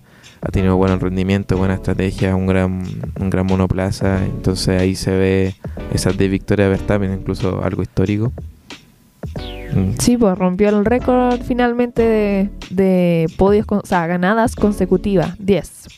ha 0.46 0.50
tenido 0.50 0.76
buen 0.76 0.98
rendimiento, 1.00 1.57
buena 1.57 1.74
estrategia, 1.74 2.37
un 2.37 2.46
gran, 2.46 2.83
un 3.18 3.31
gran 3.31 3.46
monoplaza. 3.46 4.24
Entonces 4.24 4.81
ahí 4.81 4.94
se 4.94 5.11
ve 5.11 5.55
esa 5.92 6.12
de 6.12 6.29
victoria 6.29 6.66
de 6.66 6.70
Verstappen, 6.70 7.12
incluso 7.12 7.62
algo 7.62 7.83
histórico. 7.83 8.33
Mm. 9.77 9.99
Sí, 9.99 10.17
pues 10.17 10.37
rompió 10.39 10.69
el 10.71 10.85
récord 10.85 11.41
finalmente 11.43 12.03
de, 12.03 12.51
de 12.71 13.27
podios, 13.37 13.67
o 13.69 13.83
sea, 13.85 14.07
ganadas 14.07 14.57
consecutivas, 14.57 15.35
10. 15.39 15.89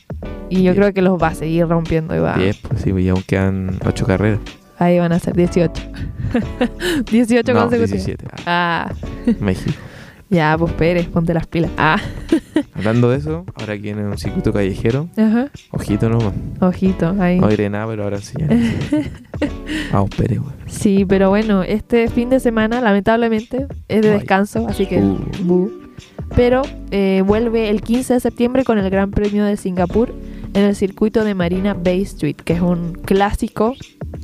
Y 0.50 0.62
yo 0.62 0.74
creo 0.74 0.92
que 0.92 1.02
los 1.02 1.20
va 1.20 1.28
a 1.28 1.34
seguir 1.34 1.68
rompiendo. 1.68 2.14
Y 2.16 2.18
va. 2.18 2.36
10, 2.36 2.56
pues 2.58 2.82
sí, 2.82 2.90
y 2.90 3.08
aún 3.08 3.22
quedan 3.22 3.78
8 3.86 4.06
carreras. 4.06 4.40
Ahí 4.78 4.98
van 4.98 5.12
a 5.12 5.18
ser 5.18 5.34
18. 5.34 5.82
18 7.10 7.52
no, 7.52 7.60
consecutivas. 7.60 8.06
17. 8.06 8.24
Ah. 8.46 8.92
México. 9.40 9.78
Ya, 10.30 10.56
pues 10.58 10.72
Pérez, 10.74 11.06
ponte 11.06 11.32
las 11.32 11.46
pilas. 11.46 11.70
Ah. 11.78 11.98
Hablando 12.74 13.10
de 13.10 13.16
eso, 13.16 13.46
ahora 13.54 13.72
aquí 13.74 13.88
en 13.88 13.98
un 14.00 14.18
circuito 14.18 14.52
callejero. 14.52 15.08
Ajá. 15.16 15.50
Ojito 15.70 16.08
nomás. 16.10 16.34
Ojito, 16.60 17.16
ahí. 17.18 17.40
No 17.40 17.48
diré 17.48 17.70
nada, 17.70 17.86
pero 17.86 18.04
ahora 18.04 18.18
sí. 18.18 18.34
Vamos, 19.92 20.10
Pérez, 20.10 20.38
güey. 20.40 20.52
Sí, 20.66 21.06
pero 21.06 21.30
bueno, 21.30 21.62
este 21.62 22.08
fin 22.08 22.28
de 22.28 22.40
semana, 22.40 22.80
lamentablemente, 22.80 23.66
es 23.88 24.02
de 24.02 24.10
descanso, 24.10 24.66
así 24.68 24.86
que. 24.86 25.00
Uh. 25.00 25.70
Pero 26.36 26.62
eh, 26.90 27.22
vuelve 27.26 27.70
el 27.70 27.80
15 27.80 28.14
de 28.14 28.20
septiembre 28.20 28.64
con 28.64 28.78
el 28.78 28.90
Gran 28.90 29.10
Premio 29.10 29.44
de 29.44 29.56
Singapur 29.56 30.12
en 30.54 30.64
el 30.64 30.74
circuito 30.74 31.24
de 31.24 31.34
Marina 31.34 31.74
Bay 31.74 32.02
Street, 32.02 32.36
que 32.36 32.54
es 32.54 32.60
un 32.60 32.92
clásico. 32.92 33.74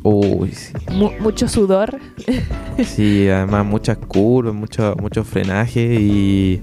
Uy, 0.02 0.52
sí. 0.52 0.72
mucho 1.20 1.48
sudor. 1.48 1.98
sí, 2.84 3.28
además 3.28 3.66
muchas 3.66 3.98
curvas, 3.98 4.54
mucho, 4.54 4.94
mucho 5.00 5.24
frenaje 5.24 5.94
y 6.00 6.60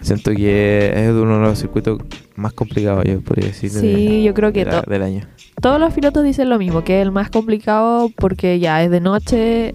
siento 0.00 0.32
que 0.32 0.92
es 0.94 1.10
uno 1.10 1.38
de 1.38 1.46
los 1.46 1.58
circuitos 1.58 2.00
más 2.36 2.52
complicados, 2.52 3.04
yo 3.04 3.20
podría 3.20 3.48
decir. 3.48 3.70
Sí, 3.70 4.22
yo 4.22 4.34
creo 4.34 4.52
que 4.52 4.64
del 4.64 5.02
año. 5.02 5.26
Todos 5.60 5.78
los 5.78 5.92
pilotos 5.92 6.24
dicen 6.24 6.48
lo 6.48 6.58
mismo, 6.58 6.84
que 6.84 7.00
es 7.00 7.06
el 7.06 7.12
más 7.12 7.30
complicado 7.30 8.10
porque 8.16 8.58
ya 8.58 8.82
es 8.82 8.90
de 8.90 9.00
noche, 9.00 9.74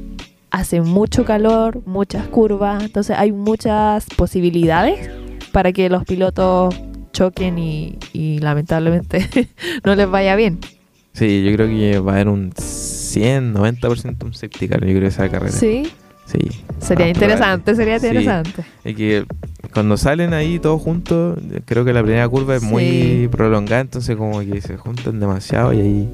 hace 0.50 0.82
mucho 0.82 1.26
calor, 1.26 1.82
muchas 1.86 2.28
curvas, 2.28 2.84
entonces 2.84 3.16
hay 3.18 3.32
muchas 3.32 4.06
posibilidades 4.16 5.10
para 5.52 5.72
que 5.74 5.90
los 5.90 6.04
pilotos 6.06 6.76
choquen 7.16 7.58
y, 7.58 7.98
lamentablemente 8.40 9.28
no 9.86 9.96
les 9.96 10.10
vaya 10.10 10.36
bien. 10.36 10.60
Sí, 11.14 11.44
yo 11.46 11.54
creo 11.56 11.68
que 11.68 12.00
va 12.00 12.12
a 12.12 12.16
haber 12.16 12.28
un 12.28 12.52
100, 12.56 13.54
90% 13.56 14.24
un 14.26 14.68
car, 14.70 14.86
yo 14.86 14.96
creo, 14.98 15.08
esa 15.08 15.30
carrera. 15.30 15.52
Sí, 15.54 15.88
Sí. 16.26 16.40
sería 16.80 17.06
Ah, 17.06 17.10
interesante, 17.10 17.76
sería 17.76 18.00
Sí. 18.00 18.08
interesante. 18.08 18.64
Es 18.84 18.96
que 18.96 19.26
cuando 19.74 19.96
salen 19.96 20.34
ahí 20.34 20.60
todos 20.60 20.82
juntos, 20.82 21.38
creo 21.66 21.86
que 21.86 21.94
la 21.94 22.02
primera 22.04 22.28
curva 22.28 22.56
es 22.56 22.62
Sí. 22.64 22.68
muy 22.68 23.30
prolongada, 23.32 23.80
entonces 23.82 24.16
como 24.18 24.40
que 24.42 24.60
se 24.60 24.76
juntan 24.76 25.20
demasiado 25.20 25.72
y 25.72 25.80
ahí 25.82 26.10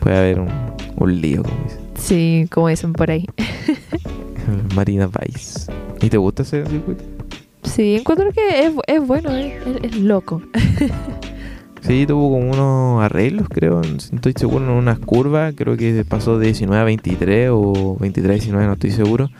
puede 0.00 0.16
haber 0.18 0.40
un, 0.40 0.50
un 0.96 1.20
lío, 1.20 1.42
como 1.44 1.56
dicen. 1.64 1.80
Sí, 1.96 2.46
como 2.50 2.68
dicen 2.68 2.92
por 2.92 3.10
ahí. 3.10 3.24
Marina 4.74 5.08
Vice. 5.08 5.72
¿Y 6.02 6.10
te 6.10 6.18
gusta 6.18 6.42
ese 6.42 6.66
circuito? 6.66 7.04
Sí, 7.66 7.96
encuentro 7.96 8.30
que 8.32 8.66
es, 8.86 9.06
bueno, 9.06 9.30
es, 9.30 9.96
loco. 9.96 10.42
Sí, 11.82 12.04
tuvo 12.04 12.32
como 12.32 12.50
unos 12.50 13.04
arreglos, 13.04 13.48
creo. 13.48 13.80
Estoy 13.80 14.32
seguro, 14.36 14.64
en 14.64 14.72
unas 14.72 14.98
curvas. 14.98 15.54
Creo 15.56 15.76
que 15.76 16.04
pasó 16.04 16.36
de 16.36 16.46
19 16.46 16.80
a 16.80 16.84
23 16.84 17.50
o 17.52 17.96
23 18.00 18.28
a 18.28 18.34
19, 18.34 18.66
no 18.66 18.72
estoy 18.72 18.90
seguro. 18.90 19.30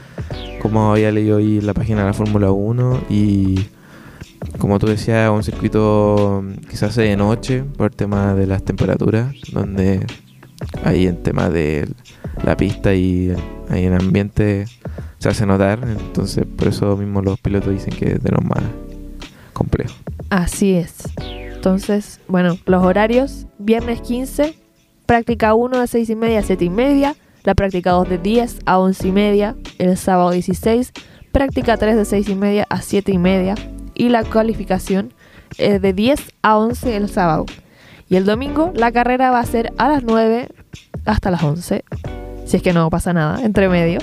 Como 0.62 0.92
había 0.92 1.10
leído 1.10 1.38
ahí 1.38 1.60
la 1.60 1.74
página 1.74 2.02
de 2.02 2.06
la 2.06 2.12
Fórmula 2.12 2.52
1. 2.52 3.00
Y 3.10 3.66
como 4.58 4.78
tú 4.78 4.86
decías, 4.86 5.28
un 5.28 5.42
circuito 5.42 6.44
que 6.70 6.76
se 6.76 6.86
hace 6.86 7.02
de 7.02 7.16
noche 7.16 7.64
por 7.64 7.90
el 7.90 7.96
tema 7.96 8.34
de 8.34 8.46
las 8.46 8.64
temperaturas. 8.64 9.34
Donde 9.50 10.06
ahí 10.84 11.08
en 11.08 11.20
tema 11.24 11.50
de 11.50 11.88
la 12.44 12.56
pista 12.56 12.94
y 12.94 13.34
ahí 13.70 13.86
el 13.86 13.94
ambiente 13.94 14.66
se 15.18 15.28
hace 15.28 15.46
notar. 15.46 15.80
Entonces, 15.82 16.44
por 16.44 16.68
eso 16.68 16.96
mismo 16.96 17.22
los 17.22 17.38
pilotos 17.40 17.72
dicen 17.72 17.94
que 17.94 18.12
es 18.12 18.22
de 18.22 18.30
los 18.30 18.44
más 18.44 18.62
complejos. 19.52 19.96
Así 20.30 20.74
es. 20.74 20.94
Entonces, 21.66 22.20
bueno, 22.28 22.58
los 22.66 22.84
horarios, 22.84 23.46
viernes 23.58 24.00
15, 24.00 24.54
práctica 25.06 25.54
1 25.54 25.80
de 25.80 25.86
6 25.86 26.10
y 26.10 26.16
media 26.16 26.40
a 26.40 26.42
7 26.42 26.64
y 26.64 26.70
media, 26.70 27.16
la 27.42 27.54
práctica 27.54 27.92
2 27.92 28.08
de 28.08 28.18
10 28.18 28.58
a 28.66 28.78
11 28.78 29.08
y 29.08 29.12
media, 29.12 29.56
el 29.78 29.96
sábado 29.96 30.30
16, 30.30 30.92
práctica 31.32 31.76
3 31.76 31.96
de 31.96 32.04
6 32.04 32.28
y 32.28 32.34
media 32.34 32.66
a 32.70 32.82
7 32.82 33.12
y 33.12 33.18
media 33.18 33.54
y 33.94 34.10
la 34.10 34.24
cualificación 34.24 35.12
es 35.58 35.80
de 35.80 35.92
10 35.92 36.20
a 36.42 36.58
11 36.58 36.96
el 36.96 37.08
sábado. 37.08 37.46
Y 38.08 38.16
el 38.16 38.24
domingo 38.24 38.72
la 38.74 38.92
carrera 38.92 39.30
va 39.30 39.40
a 39.40 39.46
ser 39.46 39.72
a 39.78 39.88
las 39.88 40.02
9 40.02 40.48
hasta 41.04 41.30
las 41.30 41.42
11, 41.42 41.84
si 42.44 42.56
es 42.56 42.62
que 42.62 42.72
no 42.72 42.88
pasa 42.90 43.12
nada 43.12 43.44
entre 43.44 43.68
medio. 43.68 43.98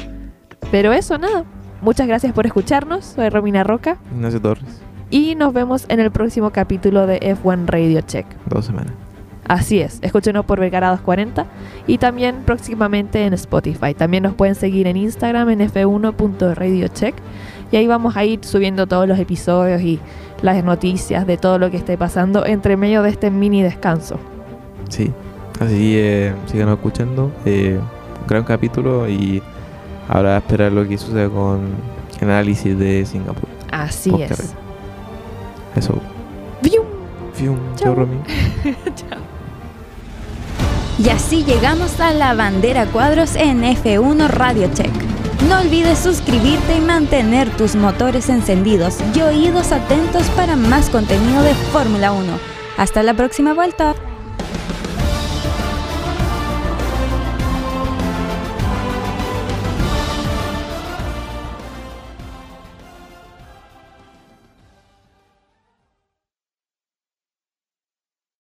Pero 0.72 0.92
eso, 0.94 1.18
nada. 1.18 1.44
Muchas 1.82 2.08
gracias 2.08 2.34
por 2.34 2.46
escucharnos, 2.46 3.04
soy 3.06 3.30
Romina 3.30 3.64
Roca. 3.64 3.98
Ignacio 4.16 4.42
Torres, 4.42 4.82
Y 5.10 5.36
nos 5.36 5.54
vemos 5.54 5.86
en 5.90 6.00
el 6.00 6.12
próximo 6.12 6.52
capítulo 6.52 7.06
de 7.08 7.20
F1 7.20 7.66
Radio 7.68 8.02
Check. 8.02 8.26
dos 8.46 8.66
semanas. 8.66 8.94
Así 9.46 9.82
es, 9.82 10.00
escúchenos 10.02 10.46
por 10.46 10.62
Vergara 10.62 10.88
240 10.92 11.46
y 11.86 11.98
también 11.98 12.44
próximamente 12.46 13.26
en 13.26 13.34
Spotify. 13.34 13.94
También 13.94 14.24
nos 14.24 14.34
pueden 14.36 14.56
seguir 14.56 14.88
en 14.88 14.96
Instagram 14.96 15.50
en 15.50 15.60
f1.radiocheck 15.70 17.14
y 17.70 17.76
ahí 17.76 17.86
vamos 17.86 18.16
a 18.16 18.24
ir 18.24 18.40
subiendo 18.46 18.88
todos 18.88 19.06
los 19.06 19.20
episodios 19.20 19.82
y 19.82 20.00
las 20.42 20.64
noticias 20.64 21.28
de 21.28 21.36
todo 21.36 21.60
lo 21.60 21.70
que 21.70 21.76
esté 21.78 21.98
pasando 21.98 22.46
entre 22.46 22.78
medio 22.78 23.04
de 23.04 23.10
este 23.10 23.30
mini 23.32 23.62
descanso. 23.62 24.18
Sí, 24.88 25.12
así 25.60 26.00
sigan 26.46 26.70
escuchando. 26.70 27.30
Eh, 27.46 27.78
gran 28.30 28.46
capítulo 28.46 29.10
y 29.10 29.42
ahora 30.08 30.36
a 30.36 30.38
esperar 30.40 30.72
lo 30.72 30.88
que 30.88 30.98
suceda 30.98 31.30
con 31.30 31.76
el 32.20 32.30
análisis 32.30 32.78
de 32.78 33.06
Singapur. 33.06 33.50
Así 33.72 34.10
Post 34.12 34.24
es. 34.24 34.30
carrera. 34.30 34.54
Eso. 35.76 36.02
¡Vium! 36.62 36.86
Fium. 37.34 37.58
Chao. 37.76 37.86
Chao, 37.86 37.96
Romy. 37.96 38.18
Y 41.00 41.10
así 41.10 41.44
llegamos 41.44 42.00
a 42.00 42.14
la 42.14 42.36
bandera 42.36 42.86
cuadros 42.86 43.36
en 43.36 43.64
F1 43.64 44.28
Radio 44.28 44.70
Check. 44.74 44.92
No 45.50 45.60
olvides 45.60 45.98
suscribirte 46.00 46.78
y 46.78 46.82
mantener 46.82 47.50
tus 47.58 47.76
motores 47.76 48.30
encendidos 48.30 48.98
y 49.16 49.22
oídos 49.22 49.72
atentos 49.72 50.30
para 50.36 50.56
más 50.56 50.90
contenido 50.92 51.42
de 51.42 51.56
Fórmula 51.56 52.12
1. 52.12 52.24
Hasta 52.78 53.02
la 53.02 53.16
próxima 53.16 53.54
vuelta. 53.54 53.93